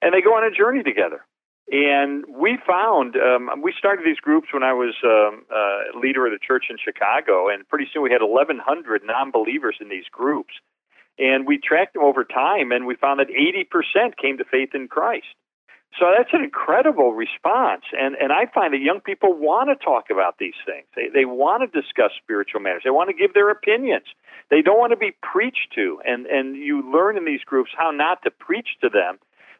and 0.00 0.14
they 0.14 0.20
go 0.20 0.34
on 0.34 0.44
a 0.44 0.54
journey 0.54 0.82
together. 0.82 1.24
And 1.70 2.24
we 2.28 2.58
found, 2.66 3.16
um, 3.16 3.62
we 3.62 3.72
started 3.78 4.04
these 4.04 4.18
groups 4.18 4.48
when 4.52 4.62
I 4.62 4.72
was 4.72 4.94
um, 5.04 5.44
uh, 5.50 5.98
leader 5.98 6.26
of 6.26 6.32
the 6.32 6.38
church 6.44 6.64
in 6.68 6.76
Chicago, 6.76 7.48
and 7.48 7.66
pretty 7.68 7.86
soon 7.92 8.02
we 8.02 8.10
had 8.10 8.20
1,100 8.20 9.02
non 9.04 9.30
believers 9.30 9.76
in 9.80 9.88
these 9.88 10.04
groups. 10.10 10.54
And 11.18 11.46
we 11.46 11.58
tracked 11.58 11.94
them 11.94 12.02
over 12.02 12.24
time, 12.24 12.72
and 12.72 12.86
we 12.86 12.96
found 12.96 13.20
that 13.20 13.28
80% 13.28 14.16
came 14.16 14.38
to 14.38 14.44
faith 14.44 14.70
in 14.74 14.88
Christ. 14.88 15.26
So 15.98 16.06
that's 16.16 16.30
an 16.32 16.42
incredible 16.42 17.12
response, 17.12 17.82
and 17.92 18.14
and 18.14 18.32
I 18.32 18.46
find 18.46 18.72
that 18.72 18.80
young 18.80 19.00
people 19.00 19.34
want 19.34 19.68
to 19.68 19.84
talk 19.84 20.06
about 20.10 20.38
these 20.38 20.56
things. 20.64 20.86
They 20.96 21.08
they 21.12 21.26
want 21.26 21.60
to 21.62 21.80
discuss 21.80 22.12
spiritual 22.22 22.60
matters. 22.60 22.82
They 22.84 22.90
want 22.90 23.10
to 23.10 23.14
give 23.14 23.34
their 23.34 23.50
opinions. 23.50 24.06
They 24.50 24.62
don't 24.62 24.78
want 24.78 24.92
to 24.92 24.96
be 24.96 25.12
preached 25.22 25.72
to, 25.74 26.00
and 26.06 26.24
and 26.26 26.56
you 26.56 26.90
learn 26.90 27.18
in 27.18 27.26
these 27.26 27.44
groups 27.44 27.70
how 27.76 27.90
not 27.90 28.22
to 28.22 28.30
preach 28.30 28.68
to 28.80 28.88
them, 28.88 29.18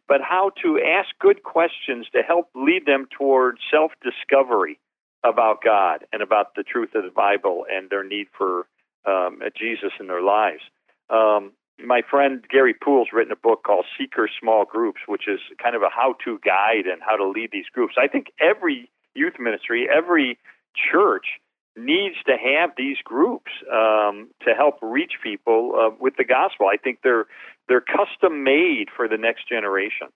but 0.08 0.22
how 0.22 0.52
to 0.62 0.80
ask 0.80 1.10
good 1.20 1.42
questions 1.42 2.06
to 2.14 2.22
help 2.22 2.48
lead 2.54 2.86
them 2.86 3.08
toward 3.16 3.58
self 3.70 3.92
discovery 4.02 4.78
about 5.22 5.62
God 5.62 6.06
and 6.12 6.22
about 6.22 6.54
the 6.54 6.62
truth 6.62 6.94
of 6.94 7.04
the 7.04 7.10
Bible 7.10 7.66
and 7.70 7.90
their 7.90 8.04
need 8.04 8.26
for 8.36 8.66
um, 9.06 9.40
Jesus 9.56 9.92
in 10.00 10.06
their 10.06 10.22
lives. 10.22 10.62
Um, 11.10 11.52
my 11.86 12.02
friend 12.08 12.44
Gary 12.48 12.74
Poole's 12.74 13.08
written 13.12 13.32
a 13.32 13.36
book 13.36 13.62
called 13.64 13.86
Seeker 13.98 14.28
Small 14.40 14.64
Groups, 14.64 15.00
which 15.06 15.28
is 15.28 15.40
kind 15.62 15.76
of 15.76 15.82
a 15.82 15.88
how 15.90 16.14
to 16.24 16.38
guide 16.44 16.86
and 16.90 17.02
how 17.02 17.16
to 17.16 17.26
lead 17.26 17.50
these 17.52 17.66
groups. 17.72 17.94
I 17.98 18.08
think 18.08 18.26
every 18.40 18.90
youth 19.14 19.34
ministry, 19.38 19.88
every 19.92 20.38
church 20.74 21.26
needs 21.76 22.16
to 22.26 22.36
have 22.36 22.70
these 22.76 22.98
groups 23.04 23.50
um, 23.72 24.28
to 24.46 24.54
help 24.54 24.78
reach 24.82 25.12
people 25.22 25.72
uh, 25.74 25.94
with 25.98 26.16
the 26.16 26.24
gospel. 26.24 26.66
I 26.66 26.76
think 26.76 26.98
they're 27.02 27.26
they're 27.68 27.80
custom 27.80 28.44
made 28.44 28.86
for 28.94 29.08
the 29.08 29.16
next 29.16 29.48
generation. 29.48 30.08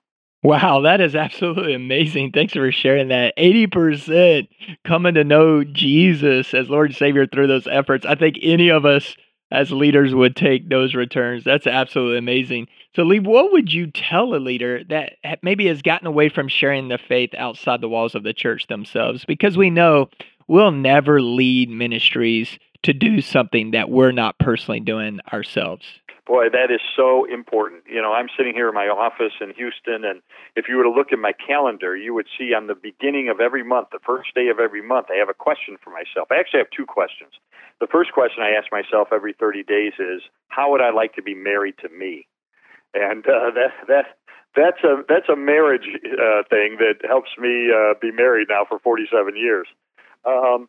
Wow, 0.42 0.82
that 0.82 1.00
is 1.00 1.16
absolutely 1.16 1.74
amazing. 1.74 2.32
Thanks 2.32 2.52
for 2.52 2.70
sharing 2.70 3.08
that. 3.08 3.36
80% 3.36 4.46
coming 4.84 5.14
to 5.14 5.24
know 5.24 5.64
Jesus 5.64 6.54
as 6.54 6.68
Lord 6.68 6.90
and 6.90 6.96
Savior 6.96 7.26
through 7.26 7.46
those 7.46 7.66
efforts. 7.66 8.04
I 8.06 8.14
think 8.14 8.36
any 8.42 8.68
of 8.68 8.84
us 8.84 9.16
as 9.50 9.70
leaders 9.70 10.14
would 10.14 10.34
take 10.34 10.68
those 10.68 10.94
returns. 10.94 11.44
That's 11.44 11.66
absolutely 11.66 12.18
amazing. 12.18 12.68
So, 12.94 13.02
Lee, 13.02 13.20
what 13.20 13.52
would 13.52 13.72
you 13.72 13.90
tell 13.90 14.34
a 14.34 14.38
leader 14.38 14.82
that 14.88 15.14
maybe 15.42 15.66
has 15.66 15.82
gotten 15.82 16.06
away 16.06 16.28
from 16.28 16.48
sharing 16.48 16.88
the 16.88 16.98
faith 16.98 17.30
outside 17.36 17.80
the 17.80 17.88
walls 17.88 18.14
of 18.14 18.22
the 18.22 18.32
church 18.32 18.66
themselves? 18.66 19.24
Because 19.24 19.56
we 19.56 19.70
know 19.70 20.08
we'll 20.48 20.72
never 20.72 21.20
lead 21.20 21.70
ministries 21.70 22.58
to 22.82 22.92
do 22.92 23.20
something 23.20 23.72
that 23.72 23.90
we're 23.90 24.12
not 24.12 24.38
personally 24.38 24.80
doing 24.80 25.20
ourselves. 25.32 25.84
Boy, 26.26 26.50
that 26.50 26.74
is 26.74 26.80
so 26.96 27.24
important. 27.24 27.84
You 27.86 28.02
know, 28.02 28.12
I'm 28.12 28.26
sitting 28.36 28.52
here 28.52 28.68
in 28.68 28.74
my 28.74 28.88
office 28.88 29.32
in 29.40 29.54
Houston, 29.54 30.04
and 30.04 30.22
if 30.56 30.66
you 30.68 30.76
were 30.76 30.82
to 30.82 30.90
look 30.90 31.12
at 31.12 31.20
my 31.20 31.32
calendar, 31.32 31.96
you 31.96 32.14
would 32.14 32.26
see 32.36 32.52
on 32.52 32.66
the 32.66 32.74
beginning 32.74 33.28
of 33.28 33.38
every 33.40 33.62
month, 33.62 33.88
the 33.92 34.02
first 34.04 34.34
day 34.34 34.48
of 34.48 34.58
every 34.58 34.82
month, 34.82 35.06
I 35.08 35.18
have 35.18 35.28
a 35.28 35.34
question 35.34 35.76
for 35.82 35.90
myself. 35.90 36.26
I 36.32 36.40
actually 36.40 36.58
have 36.66 36.70
two 36.76 36.84
questions. 36.84 37.30
The 37.78 37.86
first 37.86 38.10
question 38.12 38.42
I 38.42 38.58
ask 38.58 38.72
myself 38.72 39.08
every 39.12 39.34
30 39.38 39.62
days 39.62 39.92
is, 40.00 40.22
How 40.48 40.72
would 40.72 40.80
I 40.80 40.90
like 40.90 41.14
to 41.14 41.22
be 41.22 41.34
married 41.34 41.78
to 41.82 41.88
me? 41.88 42.26
And 42.92 43.24
uh, 43.26 43.54
that 43.54 43.72
that 43.86 44.06
that's 44.56 44.82
a 44.82 45.04
that's 45.08 45.28
a 45.28 45.36
marriage 45.36 45.86
uh, 45.86 46.42
thing 46.50 46.78
that 46.80 47.06
helps 47.06 47.30
me 47.38 47.70
uh, 47.70 47.94
be 48.00 48.10
married 48.10 48.48
now 48.50 48.64
for 48.68 48.80
47 48.80 49.36
years. 49.36 49.68
Um, 50.24 50.68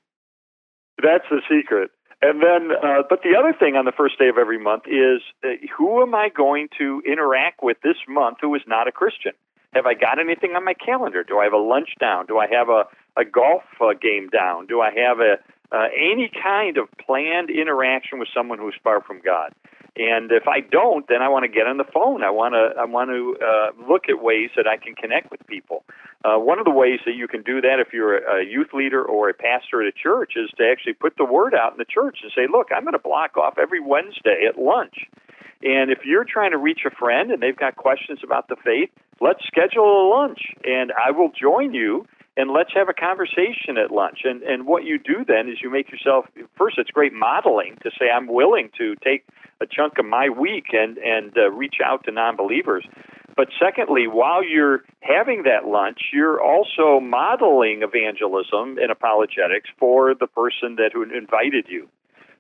that's 1.01 1.25
the 1.31 1.41
secret. 1.49 1.89
And 2.21 2.41
then, 2.41 2.71
uh, 2.71 3.03
but 3.07 3.21
the 3.21 3.37
other 3.37 3.53
thing 3.53 3.75
on 3.75 3.85
the 3.85 3.91
first 3.91 4.17
day 4.17 4.27
of 4.27 4.37
every 4.37 4.57
month 4.57 4.83
is 4.87 5.21
uh, 5.43 5.49
who 5.77 6.01
am 6.01 6.15
I 6.15 6.29
going 6.29 6.67
to 6.79 7.01
interact 7.05 7.61
with 7.61 7.77
this 7.83 7.97
month 8.07 8.37
who 8.41 8.55
is 8.55 8.63
not 8.65 8.87
a 8.87 8.91
Christian? 8.91 9.33
Have 9.73 9.85
I 9.85 9.93
got 9.93 10.19
anything 10.19 10.53
on 10.55 10.65
my 10.65 10.73
calendar? 10.73 11.23
Do 11.23 11.37
I 11.37 11.43
have 11.43 11.53
a 11.53 11.57
lunch 11.57 11.89
down? 11.99 12.25
Do 12.25 12.39
I 12.39 12.47
have 12.47 12.69
a, 12.69 12.85
a 13.15 13.23
golf 13.23 13.63
uh, 13.79 13.93
game 13.93 14.29
down? 14.29 14.65
Do 14.65 14.81
I 14.81 14.91
have 14.91 15.19
a 15.19 15.37
uh, 15.71 15.87
any 15.95 16.31
kind 16.41 16.77
of 16.77 16.87
planned 16.97 17.49
interaction 17.49 18.19
with 18.19 18.29
someone 18.33 18.59
who's 18.59 18.75
far 18.83 19.01
from 19.01 19.21
God? 19.21 19.53
And 19.97 20.31
if 20.31 20.47
I 20.47 20.59
don't, 20.59 21.07
then 21.07 21.23
I 21.23 21.29
want 21.29 21.43
to 21.43 21.49
get 21.49 21.65
on 21.65 21.77
the 21.77 21.83
phone. 21.83 22.23
I 22.23 22.29
want 22.29 22.53
to 22.53 22.79
I 22.79 22.85
want 22.85 23.09
to 23.09 23.35
uh, 23.43 23.89
look 23.89 24.09
at 24.09 24.21
ways 24.21 24.51
that 24.55 24.67
I 24.67 24.77
can 24.77 24.93
connect 24.93 25.31
with 25.31 25.45
people. 25.47 25.83
Uh, 26.23 26.37
one 26.37 26.59
of 26.59 26.65
the 26.65 26.71
ways 26.71 26.99
that 27.05 27.15
you 27.15 27.27
can 27.27 27.41
do 27.41 27.61
that 27.61 27.79
if 27.79 27.93
you're 27.93 28.17
a 28.17 28.45
youth 28.45 28.73
leader 28.73 29.03
or 29.03 29.29
a 29.29 29.33
pastor 29.33 29.81
at 29.81 29.87
a 29.87 29.91
church 29.91 30.33
is 30.35 30.51
to 30.57 30.69
actually 30.69 30.93
put 30.93 31.17
the 31.17 31.25
word 31.25 31.55
out 31.55 31.71
in 31.71 31.79
the 31.79 31.85
church 31.85 32.19
and 32.21 32.31
say, 32.35 32.45
"Look, 32.45 32.67
I'm 32.75 32.83
going 32.83 32.93
to 32.93 32.99
block 32.99 33.37
off 33.37 33.57
every 33.57 33.79
Wednesday 33.79 34.45
at 34.47 34.59
lunch." 34.61 35.09
And 35.63 35.89
if 35.89 36.05
you're 36.05 36.25
trying 36.25 36.51
to 36.51 36.57
reach 36.57 36.81
a 36.85 36.91
friend 36.91 37.31
and 37.31 37.41
they've 37.41 37.57
got 37.57 37.75
questions 37.75 38.19
about 38.23 38.47
the 38.49 38.55
faith, 38.63 38.89
let's 39.19 39.43
schedule 39.47 39.83
a 39.83 40.05
lunch 40.09 40.53
and 40.63 40.91
I 40.93 41.09
will 41.09 41.31
join 41.31 41.73
you 41.73 42.05
and 42.37 42.51
let's 42.51 42.69
have 42.75 42.87
a 42.87 42.93
conversation 42.93 43.77
at 43.83 43.91
lunch. 43.91 44.19
And 44.23 44.43
and 44.43 44.65
what 44.65 44.85
you 44.85 44.97
do 44.99 45.25
then 45.27 45.49
is 45.49 45.57
you 45.61 45.69
make 45.69 45.91
yourself 45.91 46.25
first. 46.55 46.77
It's 46.77 46.91
great 46.91 47.11
modeling 47.11 47.77
to 47.83 47.89
say 47.99 48.09
I'm 48.09 48.27
willing 48.27 48.69
to 48.77 48.95
take 49.03 49.25
a 49.59 49.65
chunk 49.65 49.97
of 49.97 50.05
my 50.05 50.29
week 50.29 50.67
and 50.71 50.97
and 50.99 51.35
uh, 51.35 51.49
reach 51.49 51.77
out 51.83 52.05
to 52.05 52.11
non-believers. 52.11 52.85
But 53.35 53.49
secondly, 53.59 54.07
while 54.07 54.43
you're 54.43 54.83
having 55.01 55.43
that 55.43 55.67
lunch, 55.67 56.09
you're 56.13 56.41
also 56.41 56.99
modeling 56.99 57.83
evangelism 57.83 58.77
and 58.79 58.91
apologetics 58.91 59.69
for 59.77 60.15
the 60.15 60.27
person 60.27 60.75
that 60.77 60.91
who 60.93 61.03
invited 61.03 61.65
you. 61.67 61.87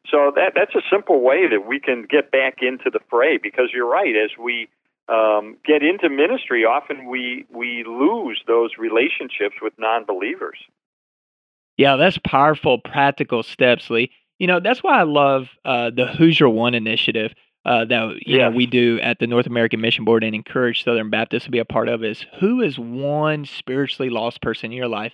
So 0.09 0.31
that 0.35 0.53
that's 0.55 0.75
a 0.75 0.81
simple 0.91 1.21
way 1.21 1.47
that 1.49 1.67
we 1.67 1.79
can 1.79 2.05
get 2.09 2.31
back 2.31 2.57
into 2.61 2.89
the 2.91 2.99
fray 3.09 3.37
because 3.37 3.69
you're 3.73 3.89
right 3.89 4.15
as 4.15 4.31
we 4.39 4.69
um, 5.09 5.57
get 5.65 5.83
into 5.83 6.09
ministry, 6.09 6.65
often 6.65 7.09
we 7.09 7.45
we 7.53 7.83
lose 7.87 8.41
those 8.47 8.71
relationships 8.77 9.55
with 9.61 9.73
non-believers. 9.77 10.57
Yeah, 11.77 11.95
that's 11.95 12.17
powerful, 12.17 12.79
practical 12.79 13.43
steps, 13.43 13.89
Lee. 13.89 14.11
You 14.39 14.47
know, 14.47 14.59
that's 14.59 14.83
why 14.83 14.99
I 14.99 15.03
love 15.03 15.49
uh, 15.63 15.91
the 15.95 16.07
Who's 16.07 16.39
Your 16.39 16.49
One 16.49 16.73
initiative 16.73 17.33
uh, 17.65 17.85
that 17.85 18.15
you 18.25 18.37
know 18.37 18.49
we 18.49 18.65
do 18.65 18.99
at 19.01 19.19
the 19.19 19.27
North 19.27 19.45
American 19.45 19.81
Mission 19.81 20.05
Board 20.05 20.23
and 20.23 20.33
encourage 20.33 20.83
Southern 20.83 21.09
Baptists 21.09 21.45
to 21.45 21.51
be 21.51 21.59
a 21.59 21.65
part 21.65 21.89
of. 21.89 22.03
Is 22.03 22.25
who 22.39 22.61
is 22.61 22.79
one 22.79 23.45
spiritually 23.45 24.09
lost 24.09 24.41
person 24.41 24.71
in 24.71 24.77
your 24.77 24.87
life 24.87 25.13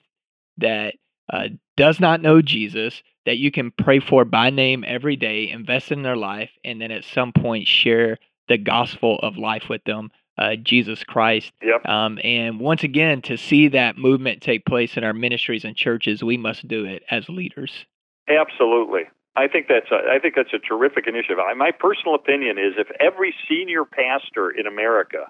that 0.58 0.96
uh, 1.32 1.50
does 1.78 2.00
not 2.00 2.22
know 2.22 2.42
Jesus 2.42 3.02
that 3.26 3.38
you 3.38 3.52
can 3.52 3.72
pray 3.72 4.00
for 4.00 4.26
by 4.26 4.50
name 4.50 4.84
every 4.86 5.16
day, 5.16 5.50
invest 5.50 5.92
in 5.92 6.04
their 6.04 6.18
life, 6.18 6.52
and 6.64 6.82
then 6.82 6.92
at 6.92 7.06
some 7.06 7.32
point 7.32 7.68
share 7.68 8.18
the 8.48 8.58
gospel 8.58 9.20
of 9.24 9.38
life 9.38 9.70
with 9.70 9.84
them, 9.86 10.12
uh, 10.38 10.56
Jesus 10.56 11.04
Christ. 11.04 11.52
Yep. 11.62 11.86
Um, 11.88 12.20
and 12.24 12.60
once 12.60 12.84
again, 12.84 13.22
to 13.24 13.38
see 13.38 13.68
that 13.70 13.98
movement 13.98 14.42
take 14.42 14.66
place 14.66 14.98
in 14.98 15.04
our 15.04 15.14
ministries 15.14 15.64
and 15.64 15.76
churches, 15.76 16.24
we 16.24 16.38
must 16.38 16.68
do 16.68 16.86
it 16.86 17.04
as 17.10 17.30
leaders. 17.30 17.86
Absolutely. 18.28 19.04
I 19.36 19.48
think 19.48 19.68
that's 19.68 19.92
a, 19.92 20.12
I 20.12 20.20
think 20.20 20.36
that's 20.36 20.54
a 20.54 20.60
terrific 20.60 21.08
initiative. 21.08 21.38
I, 21.40 21.54
my 21.54 21.72
personal 21.72 22.16
opinion 22.16 22.58
is 22.58 22.74
if 22.78 22.88
every 23.00 23.34
senior 23.50 23.84
pastor 23.84 24.52
in 24.52 24.68
America 24.68 25.26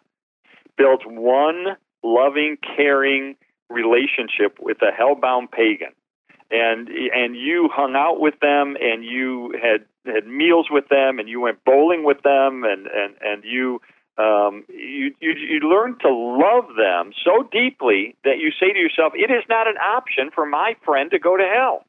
built 0.78 1.06
one 1.06 1.78
loving, 2.04 2.58
caring 2.76 3.36
relationship 3.70 4.58
with 4.60 4.78
a 4.82 4.92
hellbound 4.92 5.52
pagan, 5.52 5.94
and 6.52 6.88
and 6.90 7.36
you 7.36 7.70
hung 7.72 7.96
out 7.96 8.20
with 8.20 8.40
them 8.42 8.76
and 8.80 9.04
you 9.04 9.54
had 9.62 9.86
had 10.06 10.28
meals 10.28 10.68
with 10.70 10.88
them 10.90 11.20
and 11.20 11.30
you 11.30 11.40
went 11.40 11.64
bowling 11.64 12.04
with 12.04 12.22
them 12.24 12.64
and 12.64 12.88
and 12.88 13.16
and 13.22 13.44
you 13.44 13.82
um, 14.18 14.64
you, 14.70 15.16
you 15.20 15.34
you 15.34 15.60
learn 15.68 15.98
to 16.00 16.10
love 16.10 16.76
them 16.78 17.14
so 17.26 17.48
deeply 17.52 18.16
that 18.24 18.38
you 18.38 18.52
say 18.52 18.72
to 18.72 18.80
yourself, 18.80 19.14
it 19.16 19.32
is 19.32 19.44
not 19.50 19.68
an 19.68 19.78
option 19.78 20.30
for 20.34 20.46
my 20.46 20.76
friend 20.86 21.10
to 21.12 21.20
go 21.20 21.36
to 21.36 21.44
hell. 21.44 21.84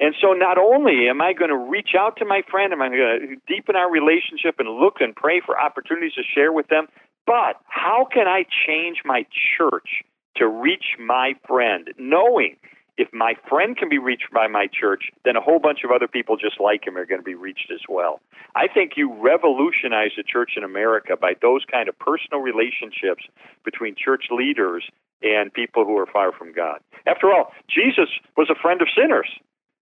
And 0.00 0.14
so, 0.18 0.32
not 0.32 0.56
only 0.56 1.10
am 1.10 1.20
I 1.20 1.34
going 1.34 1.50
to 1.50 1.58
reach 1.58 1.90
out 1.98 2.16
to 2.16 2.24
my 2.24 2.40
friend, 2.50 2.72
am 2.72 2.80
I 2.80 2.88
going 2.88 2.96
to 2.96 3.36
deepen 3.46 3.76
our 3.76 3.90
relationship 3.90 4.56
and 4.58 4.70
look 4.70 4.96
and 5.00 5.14
pray 5.14 5.42
for 5.44 5.60
opportunities 5.60 6.14
to 6.14 6.22
share 6.22 6.52
with 6.52 6.68
them, 6.68 6.86
but 7.26 7.60
how 7.66 8.06
can 8.10 8.26
I 8.26 8.46
change 8.66 9.02
my 9.04 9.26
church 9.58 10.02
to 10.36 10.48
reach 10.48 10.96
my 10.98 11.34
friend, 11.46 11.92
knowing 11.98 12.56
if 13.00 13.08
my 13.14 13.32
friend 13.48 13.78
can 13.78 13.88
be 13.88 13.96
reached 13.96 14.30
by 14.30 14.46
my 14.46 14.66
church, 14.68 15.04
then 15.24 15.34
a 15.34 15.40
whole 15.40 15.58
bunch 15.58 15.80
of 15.84 15.90
other 15.90 16.06
people 16.06 16.36
just 16.36 16.60
like 16.60 16.86
him 16.86 16.98
are 16.98 17.06
going 17.06 17.20
to 17.20 17.24
be 17.24 17.34
reached 17.34 17.72
as 17.72 17.80
well. 17.88 18.20
I 18.54 18.68
think 18.68 18.92
you 18.94 19.10
revolutionize 19.14 20.12
the 20.18 20.22
church 20.22 20.52
in 20.54 20.64
America 20.64 21.16
by 21.16 21.32
those 21.40 21.64
kind 21.64 21.88
of 21.88 21.98
personal 21.98 22.40
relationships 22.40 23.24
between 23.64 23.94
church 23.96 24.24
leaders 24.30 24.84
and 25.22 25.50
people 25.50 25.86
who 25.86 25.96
are 25.96 26.06
far 26.06 26.30
from 26.32 26.52
God. 26.52 26.80
After 27.06 27.32
all, 27.32 27.52
Jesus 27.68 28.10
was 28.36 28.50
a 28.50 28.60
friend 28.60 28.82
of 28.82 28.88
sinners. 28.94 29.28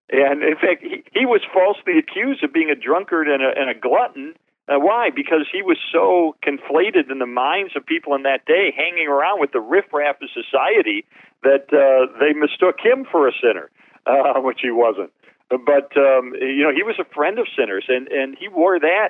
And 0.09 0.41
in 0.41 0.55
fact, 0.55 0.81
he, 0.81 1.03
he 1.11 1.25
was 1.25 1.41
falsely 1.53 1.99
accused 1.99 2.41
of 2.43 2.53
being 2.53 2.69
a 2.69 2.75
drunkard 2.75 3.27
and 3.27 3.43
a, 3.43 3.51
and 3.53 3.69
a 3.69 3.75
glutton 3.75 4.33
uh, 4.69 4.77
why? 4.77 5.09
Because 5.09 5.47
he 5.51 5.61
was 5.61 5.77
so 5.91 6.35
conflated 6.45 7.11
in 7.11 7.19
the 7.19 7.25
minds 7.25 7.73
of 7.75 7.85
people 7.85 8.13
in 8.13 8.23
that 8.23 8.45
day, 8.45 8.73
hanging 8.75 9.07
around 9.07 9.39
with 9.39 9.51
the 9.51 9.59
riffraff 9.59 10.21
of 10.21 10.29
society, 10.29 11.05
that 11.43 11.73
uh, 11.73 12.11
they 12.19 12.33
mistook 12.33 12.75
him 12.79 13.05
for 13.09 13.27
a 13.27 13.31
sinner, 13.41 13.71
uh, 14.05 14.39
which 14.41 14.59
he 14.61 14.71
wasn't. 14.71 15.11
But 15.49 15.97
um, 15.97 16.33
you 16.39 16.61
know, 16.61 16.71
he 16.73 16.83
was 16.83 16.97
a 16.99 17.13
friend 17.15 17.39
of 17.39 17.47
sinners, 17.57 17.85
and 17.87 18.07
and 18.09 18.37
he 18.39 18.47
wore 18.47 18.79
that 18.79 19.09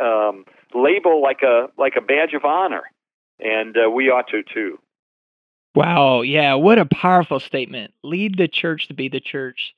um, 0.00 0.46
label 0.74 1.22
like 1.22 1.42
a 1.42 1.68
like 1.76 1.96
a 1.96 2.00
badge 2.00 2.32
of 2.32 2.44
honor, 2.46 2.84
and 3.38 3.76
uh, 3.76 3.90
we 3.90 4.08
ought 4.08 4.28
to 4.28 4.42
too. 4.42 4.78
Wow, 5.74 6.22
yeah, 6.22 6.54
what 6.54 6.78
a 6.78 6.86
powerful 6.86 7.40
statement. 7.40 7.92
Lead 8.02 8.38
the 8.38 8.48
church 8.48 8.88
to 8.88 8.94
be 8.94 9.08
the 9.08 9.20
church 9.20 9.74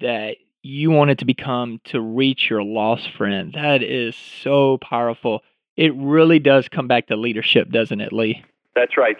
that 0.00 0.36
you 0.64 0.90
want 0.90 1.10
it 1.10 1.18
to 1.18 1.26
become 1.26 1.78
to 1.84 2.00
reach 2.00 2.48
your 2.48 2.62
lost 2.62 3.10
friend. 3.16 3.52
That 3.54 3.82
is 3.82 4.16
so 4.16 4.78
powerful. 4.78 5.42
It 5.76 5.94
really 5.94 6.38
does 6.38 6.68
come 6.68 6.88
back 6.88 7.08
to 7.08 7.16
leadership, 7.16 7.70
doesn't 7.70 8.00
it, 8.00 8.12
Lee? 8.12 8.42
That's 8.74 8.96
right. 8.96 9.16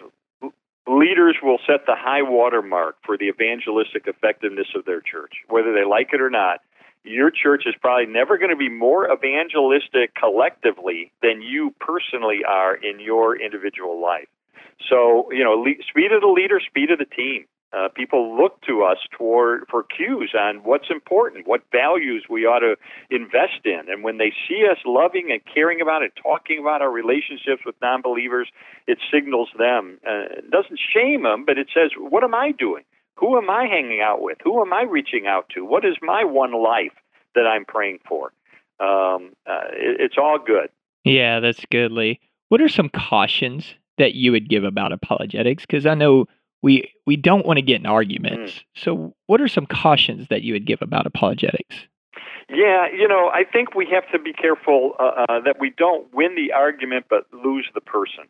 leaders 0.89 1.37
will 1.43 1.59
set 1.67 1.87
the 1.87 1.97
high 1.97 2.23
water 2.23 2.63
mark 2.63 2.97
for 3.05 3.19
the 3.19 3.27
evangelistic 3.27 4.07
effectiveness 4.07 4.69
of 4.75 4.87
their 4.87 5.01
church, 5.01 5.33
whether 5.49 5.75
they 5.75 5.85
like 5.85 6.11
it 6.15 6.21
or 6.21 6.31
not. 6.31 6.61
Your 7.05 7.31
church 7.31 7.65
is 7.67 7.75
probably 7.79 8.07
never 8.07 8.39
going 8.39 8.51
to 8.51 8.57
be 8.57 8.71
more 8.71 9.13
evangelistic 9.13 10.15
collectively 10.15 11.13
than 11.21 11.43
you 11.43 11.75
personally 11.79 12.41
are 12.49 12.75
in 12.75 13.01
your 13.01 13.39
individual 13.39 14.01
life. 14.01 14.29
So, 14.89 15.29
you 15.31 15.45
know, 15.45 15.63
speed 15.89 16.13
of 16.13 16.23
the 16.23 16.27
leader, 16.27 16.59
speed 16.67 16.91
of 16.91 16.99
the 16.99 17.05
team. 17.05 17.45
Uh, 17.75 17.89
people 17.89 18.37
look 18.37 18.61
to 18.63 18.85
us 18.85 18.99
toward 19.11 19.65
for 19.69 19.83
cues 19.83 20.33
on 20.39 20.59
what's 20.59 20.91
important, 20.91 21.49
what 21.49 21.63
values 21.73 22.25
we 22.31 22.47
ought 22.47 22.61
to 22.61 22.77
invest 23.11 23.65
in, 23.65 23.81
and 23.89 24.05
when 24.05 24.19
they 24.19 24.33
see 24.49 24.65
us 24.71 24.79
loving 24.87 25.33
and 25.33 25.41
caring 25.53 25.81
about 25.81 26.03
and 26.03 26.13
talking 26.23 26.61
about 26.61 26.83
our 26.83 26.91
relationships 26.91 27.63
with 27.67 27.75
non-believers, 27.83 28.49
it 28.87 28.99
signals 29.13 29.49
them. 29.59 29.99
Uh, 30.07 30.39
it 30.39 30.51
doesn't 30.51 30.79
shame 30.79 31.25
them, 31.25 31.45
but 31.45 31.59
it 31.59 31.69
says, 31.75 31.91
"What 31.99 32.23
am 32.23 32.35
I 32.35 32.53
doing? 32.53 32.85
Who 33.17 33.37
am 33.37 33.51
I 33.51 33.67
hanging 33.67 34.01
out 34.01 34.23
with? 34.23 34.39
Who 34.45 34.61
am 34.61 34.73
I 34.73 34.83
reaching 34.83 35.27
out 35.27 35.49
to? 35.55 35.65
What 35.65 35.85
is 35.85 35.97
my 36.01 36.23
one 36.23 36.53
life 36.53 36.95
that 37.35 37.47
I'm 37.47 37.65
praying 37.65 38.01
for?" 38.07 38.33
Um, 38.79 39.33
uh, 39.47 39.67
it, 39.73 40.01
it's 40.01 40.19
all 40.19 40.39
good. 40.39 40.69
Yeah, 41.03 41.41
that's 41.41 41.65
good, 41.71 41.91
Lee. 41.91 42.21
What 42.51 42.61
are 42.61 42.69
some 42.69 42.89
cautions 42.89 43.75
that 43.99 44.15
you 44.15 44.31
would 44.31 44.49
give 44.49 44.63
about 44.63 44.93
apologetics? 44.93 45.67
Because 45.67 45.87
I 45.87 45.95
know 45.95 46.27
we 46.65 46.91
we 47.05 47.17
don't 47.17 47.45
want 47.45 47.59
to 47.59 47.63
get 47.63 47.79
in 47.79 47.87
arguments. 47.87 48.55
Mm. 48.55 48.63
So, 48.75 49.15
what 49.27 49.41
are 49.43 49.49
some 49.49 49.67
cautions 49.67 50.29
that 50.29 50.43
you 50.43 50.55
would 50.55 50.67
give 50.67 50.81
about 50.81 51.07
apologetics? 51.07 51.77
Yeah, 52.49 52.87
you 52.91 53.07
know, 53.07 53.31
I 53.33 53.45
think 53.45 53.75
we 53.75 53.87
have 53.93 54.11
to 54.13 54.19
be 54.19 54.33
careful 54.33 54.95
uh, 54.99 55.27
uh, 55.29 55.41
that 55.41 55.57
we 55.61 55.71
don't 55.71 56.13
win 56.13 56.35
the 56.35 56.53
argument 56.53 57.07
but 57.11 57.27
lose 57.33 57.69
the 57.75 57.83
person. 57.83 58.25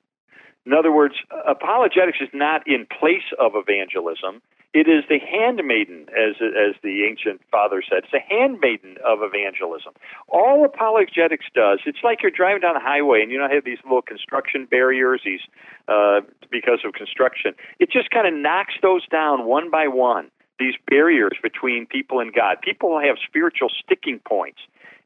In 0.67 0.73
other 0.73 0.91
words, 0.91 1.15
apologetics 1.49 2.19
is 2.21 2.29
not 2.33 2.67
in 2.67 2.87
place 2.87 3.29
of 3.39 3.53
evangelism. 3.55 4.43
It 4.75 4.89
is 4.89 5.05
the 5.09 5.21
handmaiden, 5.21 6.09
as 6.11 6.35
as 6.43 6.75
the 6.83 7.05
ancient 7.05 7.41
father 7.49 7.81
said. 7.81 8.03
It's 8.03 8.11
the 8.11 8.19
handmaiden 8.19 8.97
of 9.07 9.21
evangelism. 9.23 9.95
All 10.27 10.65
apologetics 10.65 11.47
does, 11.55 11.79
it's 11.87 12.03
like 12.03 12.23
you're 12.23 12.35
driving 12.35 12.61
down 12.61 12.75
the 12.75 12.81
highway 12.81 13.23
and 13.23 13.31
you 13.31 13.39
know 13.39 13.49
have 13.49 13.65
these 13.65 13.79
little 13.85 14.03
construction 14.03 14.67
barriers, 14.69 15.23
these 15.25 15.47
uh, 15.87 16.23
because 16.51 16.81
of 16.85 16.93
construction. 16.93 17.55
It 17.79 17.89
just 17.89 18.11
kind 18.11 18.27
of 18.27 18.35
knocks 18.35 18.75
those 18.83 19.07
down 19.07 19.47
one 19.47 19.71
by 19.71 19.87
one. 19.87 20.29
These 20.59 20.75
barriers 20.91 21.39
between 21.41 21.87
people 21.87 22.19
and 22.19 22.35
God. 22.35 22.59
People 22.61 22.99
have 22.99 23.17
spiritual 23.25 23.69
sticking 23.71 24.19
points 24.27 24.59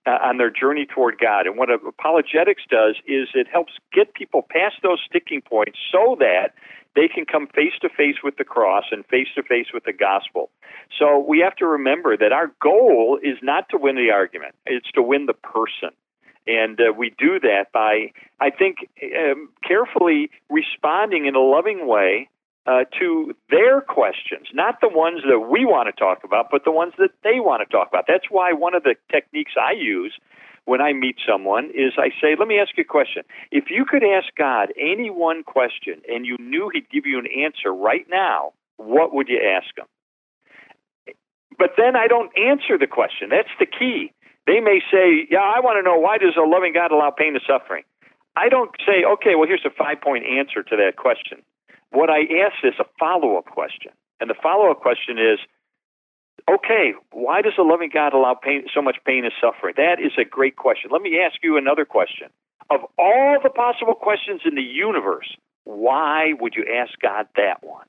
uh, 0.09 0.19
on 0.23 0.39
their 0.39 0.51
journey 0.51 0.87
toward 0.87 1.19
God. 1.19 1.47
And 1.47 1.57
what 1.59 1.71
apologetics 1.71 2.63
does 2.71 2.97
is 3.07 3.29
it 3.35 3.47
helps 3.53 3.73
get 3.93 4.15
people 4.15 4.47
past 4.49 4.77
those 4.83 5.01
sticking 5.07 5.43
points 5.43 5.79
so 5.93 6.17
that 6.19 6.55
they 6.97 7.09
can 7.09 7.27
come 7.27 7.47
face 7.47 7.75
to 7.83 7.89
face 7.89 8.17
with 8.25 8.37
the 8.39 8.45
cross 8.45 8.85
and 8.91 9.05
face 9.07 9.29
to 9.35 9.43
face 9.43 9.67
with 9.75 9.85
the 9.85 9.93
gospel. 9.93 10.51
So 10.99 11.19
we 11.19 11.41
have 11.41 11.55
to 11.57 11.67
remember 11.67 12.17
that 12.17 12.33
our 12.33 12.51
goal 12.63 13.19
is 13.23 13.37
not 13.43 13.69
to 13.71 13.77
win 13.77 13.97
the 13.97 14.11
argument, 14.11 14.55
it's 14.67 14.91
to 14.93 15.03
win 15.03 15.27
the 15.27 15.35
person. 15.35 15.91
And 16.47 16.81
uh, 16.81 16.95
we 16.97 17.15
do 17.19 17.39
that 17.41 17.67
by, 17.75 18.13
I 18.41 18.49
think, 18.49 18.79
um, 19.03 19.51
carefully 19.63 20.31
responding 20.49 21.27
in 21.27 21.35
a 21.35 21.41
loving 21.41 21.87
way 21.87 22.31
uh, 22.69 22.85
to 22.99 23.35
their 23.49 23.81
questions, 23.81 24.49
not 24.53 24.83
the 24.83 24.91
ones 24.93 25.23
that 25.27 25.49
we 25.49 25.65
want 25.65 25.89
to 25.89 25.93
talk 25.99 26.23
about, 26.23 26.49
but 26.51 26.65
the 26.65 26.71
ones 26.71 26.93
that 26.99 27.11
they 27.25 27.41
want 27.41 27.67
to 27.67 27.73
talk 27.73 27.89
about. 27.89 28.05
That's 28.07 28.27
why 28.29 28.53
one 28.53 28.75
of 28.75 28.83
the 28.83 28.95
techniques 29.11 29.53
I 29.59 29.73
use 29.73 30.13
when 30.67 30.83
I 30.83 30.93
meet 30.93 31.17
someone 31.27 31.71
is 31.73 31.95
I 31.97 32.11
say, 32.21 32.37
let 32.39 32.47
me 32.47 32.59
ask 32.59 32.77
you 32.77 32.83
a 32.83 32.85
question. 32.85 33.23
If 33.51 33.71
you 33.71 33.87
could 33.89 34.05
ask 34.05 34.29
God 34.37 34.69
any 34.79 35.09
one 35.09 35.45
question 35.45 36.03
and 36.13 36.27
you 36.27 36.37
knew 36.39 36.69
He'd 36.71 36.91
give 36.91 37.07
you 37.07 37.19
an 37.19 37.27
answer 37.27 37.73
right 37.73 38.05
now, 38.11 38.53
what 38.77 39.15
would 39.15 39.29
you 39.29 39.41
ask 39.41 39.73
Him? 39.73 39.87
But 41.59 41.71
then 41.79 41.97
I 41.97 42.07
don't 42.07 42.31
answer 42.37 42.77
the 42.77 42.87
question. 42.87 43.31
That's 43.31 43.49
the 43.59 43.67
key. 43.67 44.13
They 44.47 44.61
may 44.61 44.81
say, 44.93 45.27
Yeah, 45.31 45.41
I 45.41 45.61
want 45.61 45.79
to 45.79 45.83
know 45.83 45.99
why 45.99 46.19
does 46.19 46.37
a 46.37 46.47
loving 46.47 46.75
God 46.75 46.93
allow 46.93 47.11
pain 47.17 47.33
and 47.33 47.43
suffering? 47.49 47.85
I 48.37 48.51
don't 48.51 48.71
say, 48.85 49.05
Okay, 49.09 49.37
well, 49.37 49.49
here's 49.49 49.65
a 49.65 49.73
five 49.73 50.03
point 50.03 50.25
answer 50.29 50.63
to 50.63 50.77
that 50.77 50.97
question. 50.97 51.41
What 51.91 52.11
I 52.11 52.21
ask 52.45 52.57
is 52.65 52.75
a 52.79 52.85
follow 52.99 53.37
up 53.37 53.47
question. 53.47 53.93
And 54.21 54.29
the 54.29 54.35
follow 54.43 54.71
up 54.71 54.81
question 54.81 55.19
is, 55.19 55.39
okay, 56.51 56.93
why 57.13 57.43
does 57.43 57.55
a 57.59 57.63
loving 57.63 57.91
God 57.93 58.13
allow 58.15 58.35
pain, 58.35 58.65
so 58.75 58.83
much 58.83 58.97
pain 59.05 59.25
and 59.25 59.33
suffering? 59.41 59.75
That 59.77 60.01
is 60.01 60.13
a 60.19 60.25
great 60.25 60.57
question. 60.57 60.91
Let 60.93 61.03
me 61.03 61.19
ask 61.19 61.37
you 61.43 61.57
another 61.57 61.85
question. 61.85 62.29
Of 62.71 62.81
all 62.99 63.39
the 63.43 63.51
possible 63.51 63.95
questions 63.95 64.43
in 64.45 64.55
the 64.55 64.63
universe, 64.63 65.37
why 65.65 66.33
would 66.39 66.55
you 66.55 66.65
ask 66.65 66.93
God 67.01 67.27
that 67.37 67.63
one? 67.63 67.87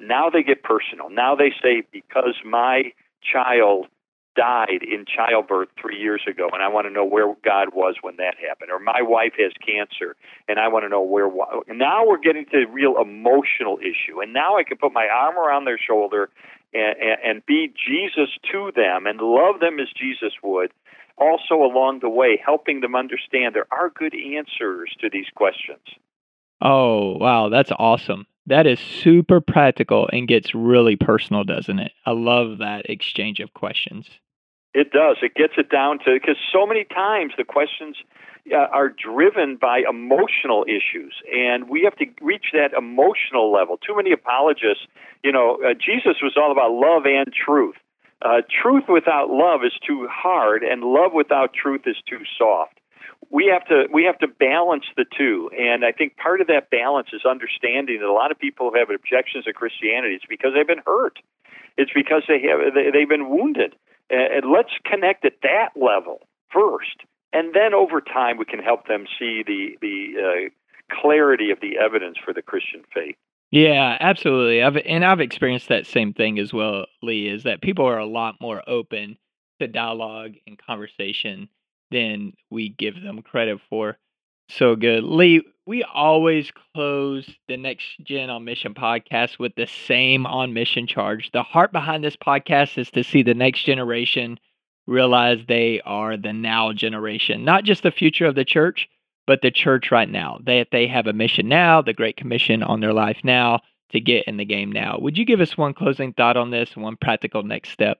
Now 0.00 0.30
they 0.30 0.42
get 0.42 0.62
personal. 0.62 1.10
Now 1.10 1.36
they 1.36 1.52
say, 1.62 1.82
because 1.92 2.34
my 2.44 2.92
child 3.22 3.86
died 4.34 4.82
in 4.82 5.04
childbirth 5.04 5.68
three 5.80 5.98
years 5.98 6.22
ago, 6.28 6.48
and 6.52 6.62
I 6.62 6.68
want 6.68 6.86
to 6.86 6.92
know 6.92 7.04
where 7.04 7.34
God 7.44 7.74
was 7.74 7.96
when 8.00 8.16
that 8.16 8.34
happened. 8.38 8.70
Or 8.70 8.78
my 8.78 9.02
wife 9.02 9.34
has 9.38 9.52
cancer, 9.64 10.16
and 10.48 10.58
I 10.58 10.68
want 10.68 10.84
to 10.84 10.88
know 10.88 11.02
where. 11.02 11.30
Now 11.68 12.06
we're 12.06 12.18
getting 12.18 12.44
to 12.46 12.64
the 12.64 12.66
real 12.70 13.00
emotional 13.00 13.78
issue, 13.78 14.20
and 14.20 14.32
now 14.32 14.56
I 14.56 14.64
can 14.64 14.78
put 14.78 14.92
my 14.92 15.06
arm 15.06 15.36
around 15.36 15.64
their 15.64 15.78
shoulder 15.78 16.30
and, 16.74 16.96
and 17.24 17.46
be 17.46 17.72
Jesus 17.86 18.30
to 18.50 18.72
them 18.74 19.06
and 19.06 19.20
love 19.20 19.60
them 19.60 19.78
as 19.80 19.88
Jesus 19.96 20.32
would. 20.42 20.72
Also, 21.18 21.54
along 21.54 22.00
the 22.00 22.08
way, 22.08 22.40
helping 22.44 22.80
them 22.80 22.96
understand 22.96 23.54
there 23.54 23.66
are 23.70 23.90
good 23.90 24.14
answers 24.14 24.90
to 25.00 25.10
these 25.10 25.26
questions. 25.34 25.82
Oh, 26.60 27.18
wow, 27.18 27.48
that's 27.48 27.70
awesome. 27.78 28.26
That 28.46 28.66
is 28.66 28.80
super 28.80 29.40
practical 29.40 30.08
and 30.12 30.26
gets 30.26 30.54
really 30.54 30.96
personal, 30.96 31.44
doesn't 31.44 31.78
it? 31.78 31.92
I 32.04 32.10
love 32.10 32.58
that 32.58 32.90
exchange 32.90 33.40
of 33.40 33.54
questions. 33.54 34.08
It 34.74 34.90
does. 34.90 35.18
It 35.22 35.34
gets 35.34 35.54
it 35.58 35.70
down 35.70 35.98
to 36.00 36.14
because 36.14 36.36
so 36.52 36.66
many 36.66 36.84
times 36.84 37.34
the 37.36 37.44
questions 37.44 37.96
uh, 38.50 38.56
are 38.56 38.88
driven 38.88 39.56
by 39.56 39.82
emotional 39.88 40.64
issues, 40.66 41.14
and 41.32 41.68
we 41.68 41.82
have 41.82 41.94
to 41.96 42.06
reach 42.20 42.46
that 42.52 42.72
emotional 42.76 43.52
level. 43.52 43.76
Too 43.76 43.94
many 43.94 44.12
apologists, 44.12 44.86
you 45.22 45.30
know, 45.30 45.58
uh, 45.64 45.74
Jesus 45.74 46.16
was 46.22 46.34
all 46.36 46.50
about 46.50 46.72
love 46.72 47.04
and 47.06 47.32
truth. 47.32 47.76
Uh, 48.22 48.40
truth 48.62 48.84
without 48.88 49.30
love 49.30 49.60
is 49.64 49.72
too 49.86 50.08
hard, 50.10 50.62
and 50.62 50.82
love 50.82 51.12
without 51.12 51.52
truth 51.52 51.82
is 51.86 51.96
too 52.08 52.20
soft. 52.38 52.80
We 53.30 53.46
have 53.52 53.66
to 53.68 53.88
we 53.92 54.04
have 54.04 54.18
to 54.18 54.28
balance 54.28 54.84
the 54.96 55.04
two, 55.16 55.50
and 55.58 55.84
I 55.84 55.92
think 55.92 56.16
part 56.16 56.40
of 56.40 56.48
that 56.48 56.70
balance 56.70 57.08
is 57.12 57.24
understanding 57.24 58.00
that 58.00 58.06
a 58.06 58.12
lot 58.12 58.30
of 58.30 58.38
people 58.38 58.72
have 58.74 58.90
objections 58.90 59.44
to 59.44 59.52
Christianity. 59.52 60.14
It's 60.14 60.26
because 60.28 60.52
they've 60.54 60.66
been 60.66 60.82
hurt. 60.84 61.18
It's 61.76 61.92
because 61.94 62.24
they 62.28 62.40
have 62.42 62.74
they, 62.74 62.90
they've 62.90 63.08
been 63.08 63.30
wounded. 63.30 63.74
And 64.10 64.50
let's 64.52 64.72
connect 64.84 65.24
at 65.24 65.34
that 65.42 65.70
level 65.74 66.20
first, 66.52 67.04
and 67.32 67.54
then 67.54 67.72
over 67.72 68.02
time 68.02 68.36
we 68.36 68.44
can 68.44 68.58
help 68.58 68.86
them 68.86 69.06
see 69.18 69.42
the 69.46 69.78
the 69.80 70.14
uh, 70.20 70.94
clarity 71.00 71.50
of 71.50 71.60
the 71.60 71.78
evidence 71.78 72.18
for 72.22 72.34
the 72.34 72.42
Christian 72.42 72.82
faith. 72.92 73.16
Yeah, 73.50 73.98
absolutely. 74.00 74.62
I've 74.62 74.76
and 74.76 75.04
I've 75.04 75.20
experienced 75.20 75.68
that 75.68 75.86
same 75.86 76.12
thing 76.12 76.38
as 76.38 76.52
well, 76.52 76.86
Lee, 77.02 77.28
is 77.28 77.44
that 77.44 77.62
people 77.62 77.86
are 77.86 77.98
a 77.98 78.06
lot 78.06 78.36
more 78.40 78.62
open 78.66 79.18
to 79.60 79.68
dialogue 79.68 80.34
and 80.46 80.58
conversation 80.58 81.48
than 81.92 82.32
we 82.50 82.70
give 82.70 83.00
them 83.00 83.22
credit 83.22 83.60
for. 83.70 83.98
So 84.48 84.74
good. 84.74 85.04
Lee, 85.04 85.42
we 85.66 85.84
always 85.84 86.50
close 86.74 87.30
the 87.48 87.56
Next 87.56 87.86
Gen 88.02 88.28
on 88.30 88.44
Mission 88.44 88.74
podcast 88.74 89.38
with 89.38 89.54
the 89.54 89.66
same 89.66 90.26
on 90.26 90.52
mission 90.52 90.86
charge. 90.86 91.30
The 91.32 91.42
heart 91.42 91.72
behind 91.72 92.02
this 92.02 92.16
podcast 92.16 92.76
is 92.76 92.90
to 92.90 93.04
see 93.04 93.22
the 93.22 93.34
next 93.34 93.62
generation 93.62 94.38
realize 94.86 95.38
they 95.46 95.80
are 95.84 96.16
the 96.16 96.32
now 96.32 96.72
generation, 96.72 97.44
not 97.44 97.64
just 97.64 97.84
the 97.84 97.92
future 97.92 98.26
of 98.26 98.34
the 98.34 98.44
church, 98.44 98.88
but 99.26 99.40
the 99.40 99.52
church 99.52 99.92
right 99.92 100.10
now. 100.10 100.38
That 100.44 100.68
they, 100.72 100.86
they 100.86 100.86
have 100.88 101.06
a 101.06 101.12
mission 101.12 101.48
now, 101.48 101.80
the 101.80 101.92
Great 101.92 102.16
Commission 102.16 102.62
on 102.62 102.80
their 102.80 102.92
life 102.92 103.18
now 103.22 103.60
to 103.92 104.00
get 104.00 104.26
in 104.26 104.36
the 104.36 104.44
game 104.44 104.72
now. 104.72 104.98
Would 105.00 105.16
you 105.16 105.24
give 105.24 105.40
us 105.40 105.56
one 105.56 105.74
closing 105.74 106.12
thought 106.12 106.36
on 106.36 106.50
this, 106.50 106.76
one 106.76 106.96
practical 106.96 107.42
next 107.42 107.70
step? 107.70 107.98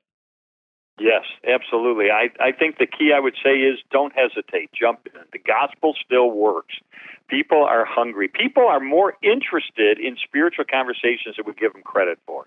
Yes, 1.03 1.25
absolutely. 1.47 2.11
I, 2.11 2.31
I 2.39 2.53
think 2.53 2.79
the 2.79 2.87
key 2.87 3.13
I 3.15 3.19
would 3.19 3.35
say 3.43 3.59
is 3.59 3.79
don't 3.91 4.13
hesitate, 4.15 4.71
jump 4.73 5.01
in. 5.07 5.21
The 5.33 5.39
gospel 5.39 5.95
still 6.05 6.31
works. 6.31 6.75
People 7.29 7.65
are 7.65 7.85
hungry. 7.85 8.29
People 8.29 8.69
are 8.69 8.81
more 8.81 9.15
interested 9.23 9.99
in 9.99 10.17
spiritual 10.23 10.65
conversations 10.71 11.37
than 11.37 11.47
we 11.47 11.55
give 11.55 11.73
them 11.73 11.83
credit 11.83 12.19
for 12.27 12.47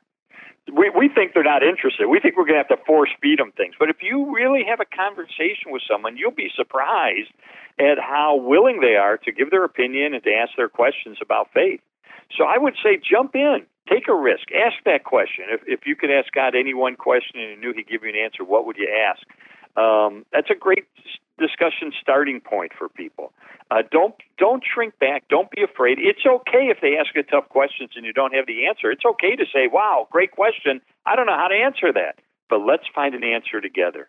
we, 0.74 0.90
we 0.90 1.10
think 1.10 1.34
they're 1.34 1.44
not 1.44 1.64
interested. 1.64 2.08
We 2.08 2.20
think 2.20 2.38
we're 2.38 2.46
going 2.46 2.62
to 2.62 2.66
have 2.68 2.80
to 2.80 2.84
force 2.86 3.10
feed 3.22 3.40
them 3.40 3.52
things. 3.52 3.76
But 3.78 3.90
if 3.90 3.98
you 4.02 4.34
really 4.34 4.64
have 4.68 4.80
a 4.80 4.86
conversation 4.86 5.70
with 5.70 5.84
someone, 5.90 6.18
you'll 6.18 6.32
be 6.32 6.50
surprised 6.56 7.30
at 7.80 8.00
how 8.00 8.38
willing 8.38 8.80
they 8.82 8.96
are 8.96 9.18
to 9.18 9.32
give 9.32 9.52
their 9.52 9.64
opinion 9.64 10.14
and 10.14 10.24
to 10.24 10.34
ask 10.34 10.52
their 10.58 10.70
questions 10.70 11.18
about 11.22 11.50
faith. 11.54 11.82
So 12.36 12.46
I 12.46 12.58
would 12.58 12.74
say 12.82 12.98
jump 12.98 13.36
in, 13.36 13.66
take 13.90 14.08
a 14.08 14.16
risk, 14.16 14.52
ask 14.52 14.76
that 14.86 15.04
question. 15.04 15.46
If, 15.50 15.62
if 15.68 15.86
you 15.86 15.96
could 15.96 16.12
ask 16.12 16.32
God 16.34 16.56
any 16.56 16.74
one 16.74 16.96
question 16.96 17.40
and 17.40 17.50
you 17.52 17.58
knew 17.58 17.74
He'd 17.76 17.88
give 17.88 18.04
you 18.04 18.10
an 18.10 18.16
answer, 18.16 18.44
what 18.44 18.66
would 18.66 18.78
you 18.78 18.90
ask? 18.90 19.26
Um, 19.78 20.26
that's 20.32 20.50
a 20.50 20.56
great 20.56 20.86
discussion 21.38 21.92
starting 22.02 22.40
point 22.40 22.72
for 22.78 22.88
people. 22.88 23.34
Uh, 23.72 23.82
don't 23.92 24.16
don't 24.38 24.64
shrink 24.64 24.98
back. 25.00 25.28
Don't 25.28 25.50
be 25.52 25.64
afraid. 25.64 25.98
It's 26.00 26.26
okay 26.26 26.70
if 26.70 26.78
they 26.82 26.98
ask 26.98 27.16
you 27.16 27.24
tough 27.24 27.50
questions 27.50 27.92
and 27.96 28.06
you 28.06 28.14
don't 28.14 28.34
have 28.34 28.46
the 28.48 28.68
answer. 28.68 28.92
It's 28.92 29.06
okay 29.06 29.36
to 29.36 29.46
say, 29.52 29.68
"Wow, 29.68 30.08
great 30.12 30.32
question. 30.32 30.82
I 31.06 31.16
don't 31.16 31.26
know 31.26 31.36
how 31.36 31.48
to 31.48 31.56
answer 31.56 31.92
that." 31.92 32.20
But 32.50 32.60
let's 32.60 32.84
find 32.94 33.16
an 33.16 33.24
answer 33.24 33.60
together. 33.60 34.08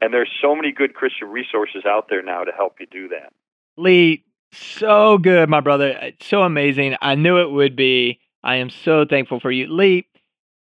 And 0.00 0.12
there's 0.14 0.30
so 0.40 0.54
many 0.54 0.72
good 0.72 0.94
Christian 0.94 1.28
resources 1.28 1.84
out 1.84 2.08
there 2.08 2.22
now 2.22 2.44
to 2.44 2.52
help 2.52 2.76
you 2.78 2.86
do 2.86 3.08
that. 3.08 3.32
Lee, 3.76 4.24
so 4.52 5.18
good, 5.18 5.48
my 5.48 5.60
brother. 5.60 6.12
So 6.20 6.42
amazing. 6.42 6.96
I 7.02 7.14
knew 7.14 7.38
it 7.38 7.50
would 7.50 7.74
be. 7.76 8.20
I 8.44 8.56
am 8.56 8.68
so 8.68 9.06
thankful 9.06 9.40
for 9.40 9.50
you. 9.50 9.66
Lee, 9.66 10.06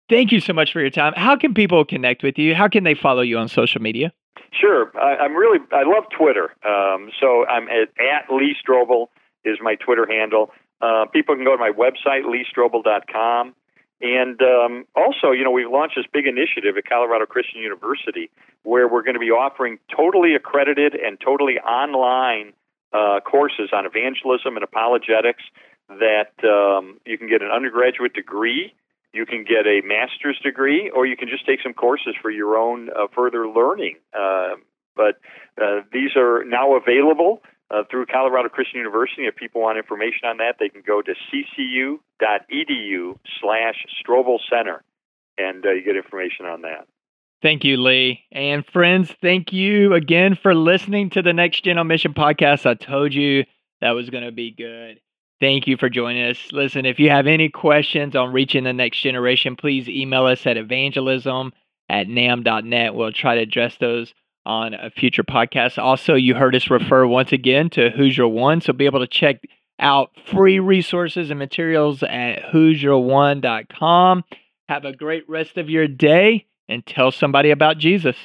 thank 0.08 0.32
you 0.32 0.40
so 0.40 0.54
much 0.54 0.72
for 0.72 0.80
your 0.80 0.92
time. 0.92 1.14
How 1.18 1.36
can 1.36 1.54
people 1.54 1.84
connect 1.84 2.24
with 2.24 2.38
you? 2.38 2.54
How 2.54 2.68
can 2.68 2.84
they 2.84 2.94
follow 2.94 3.22
you 3.22 3.38
on 3.40 3.50
social 3.50 3.82
media? 3.82 4.14
Sure. 4.52 4.92
I, 4.98 5.26
am 5.26 5.36
really, 5.36 5.60
I 5.72 5.82
love 5.84 6.04
Twitter. 6.16 6.54
Um, 6.64 7.10
so 7.20 7.46
I'm 7.48 7.68
at, 7.68 7.90
at 8.00 8.32
Lee 8.34 8.56
Strobel 8.56 9.08
is 9.44 9.58
my 9.62 9.76
Twitter 9.76 10.08
handle. 10.08 10.52
Uh, 10.82 11.06
people 11.12 11.36
can 11.36 11.44
go 11.44 11.52
to 11.52 11.58
my 11.58 11.72
website, 11.72 12.24
leestrobel.com. 12.24 13.56
And 14.02 14.42
um, 14.42 14.86
also, 14.96 15.32
you 15.32 15.44
know, 15.44 15.52
we've 15.52 15.70
launched 15.70 15.96
this 15.96 16.06
big 16.14 16.28
initiative 16.28 16.78
at 16.78 16.86
Colorado 16.88 17.26
Christian 17.26 17.62
University 17.62 18.30
where 18.64 18.88
we're 18.88 19.04
going 19.04 19.16
to 19.16 19.20
be 19.20 19.32
offering 19.32 19.80
totally 19.96 20.36
accredited 20.36 20.94
and 20.94 21.20
totally 21.20 21.58
online 21.60 22.54
uh, 22.92 23.20
courses 23.22 23.70
on 23.74 23.86
evangelism 23.86 24.56
and 24.56 24.64
apologetics 24.64 25.44
that 25.90 26.34
um, 26.44 27.00
you 27.06 27.18
can 27.18 27.28
get 27.28 27.42
an 27.42 27.50
undergraduate 27.52 28.14
degree, 28.14 28.74
you 29.14 29.26
can 29.26 29.44
get 29.44 29.68
a 29.68 29.82
master's 29.86 30.40
degree, 30.44 30.90
or 30.90 31.06
you 31.06 31.16
can 31.16 31.30
just 31.30 31.46
take 31.46 31.62
some 31.62 31.74
courses 31.74 32.16
for 32.22 32.32
your 32.32 32.58
own 32.58 32.90
uh, 32.90 33.08
further 33.14 33.48
learning. 33.48 33.98
Uh, 34.14 34.56
but 34.96 35.20
uh, 35.62 35.82
these 35.92 36.16
are 36.16 36.44
now 36.46 36.76
available 36.76 37.42
uh, 37.72 37.84
through 37.90 38.06
Colorado 38.06 38.50
Christian 38.50 38.78
University. 38.78 39.26
If 39.26 39.36
people 39.36 39.62
want 39.62 39.78
information 39.78 40.26
on 40.26 40.38
that, 40.38 40.56
they 40.60 40.70
can 40.70 40.82
go 40.86 41.02
to 41.02 41.14
ccu.edu 41.32 43.18
slash 43.42 43.86
Strobel 44.02 44.40
Center, 44.50 44.84
and 45.38 45.66
uh, 45.66 45.72
you 45.72 45.84
get 45.84 45.96
information 45.96 46.46
on 46.46 46.62
that. 46.62 46.88
Thank 47.42 47.66
you, 47.66 47.78
Lee. 47.78 48.22
And 48.32 48.66
friends, 48.66 49.14
thank 49.22 49.52
you 49.52 49.94
again 49.94 50.38
for 50.42 50.56
listening 50.56 51.10
to 51.12 51.22
the 51.22 51.34
Next 51.34 51.64
Gen 51.66 51.78
on 51.78 51.88
Mission 51.88 52.14
podcast. 52.14 52.66
I 52.66 52.76
told 52.76 53.14
you 53.14 53.44
that 53.82 53.92
was 53.92 54.10
going 54.10 54.24
to 54.24 54.32
be 54.32 54.52
good. 54.52 55.02
Thank 55.44 55.68
you 55.68 55.76
for 55.76 55.90
joining 55.90 56.30
us. 56.30 56.38
Listen, 56.54 56.86
if 56.86 57.00
you 57.00 57.10
have 57.10 57.28
any 57.28 57.50
questions 57.50 58.16
on 58.16 58.32
reaching 58.32 58.64
the 58.64 58.72
next 58.72 59.02
generation, 59.02 59.58
please 59.58 59.90
email 59.90 60.26
us 60.26 60.48
at 60.48 60.56
evangelism 60.56 61.52
at 61.90 62.08
namb.net. 62.08 62.96
We'll 62.96 63.12
try 63.12 63.36
to 63.36 63.42
address 63.42 63.76
those 63.76 64.14
on 64.46 64.74
a 64.74 64.90
future 64.90 65.26
podcast. 65.26 65.78
Also, 65.78 66.16
you 66.16 66.34
heard 66.34 66.56
us 66.56 66.70
refer 66.70 67.06
once 67.06 67.34
again 67.34 67.70
to 67.72 67.90
Who's 67.90 68.18
Your 68.18 68.30
One, 68.30 68.62
so 68.62 68.72
be 68.72 68.86
able 68.86 69.02
to 69.02 69.08
check 69.08 69.42
out 69.80 70.12
free 70.32 70.60
resources 70.60 71.30
and 71.30 71.40
materials 71.40 72.04
at 72.04 72.44
whosyourone.com. 72.54 74.24
Have 74.70 74.86
a 74.86 74.96
great 74.96 75.28
rest 75.28 75.58
of 75.58 75.70
your 75.70 75.90
day 75.90 76.46
and 76.70 76.86
tell 76.86 77.12
somebody 77.12 77.52
about 77.52 77.80
Jesus. 77.80 78.16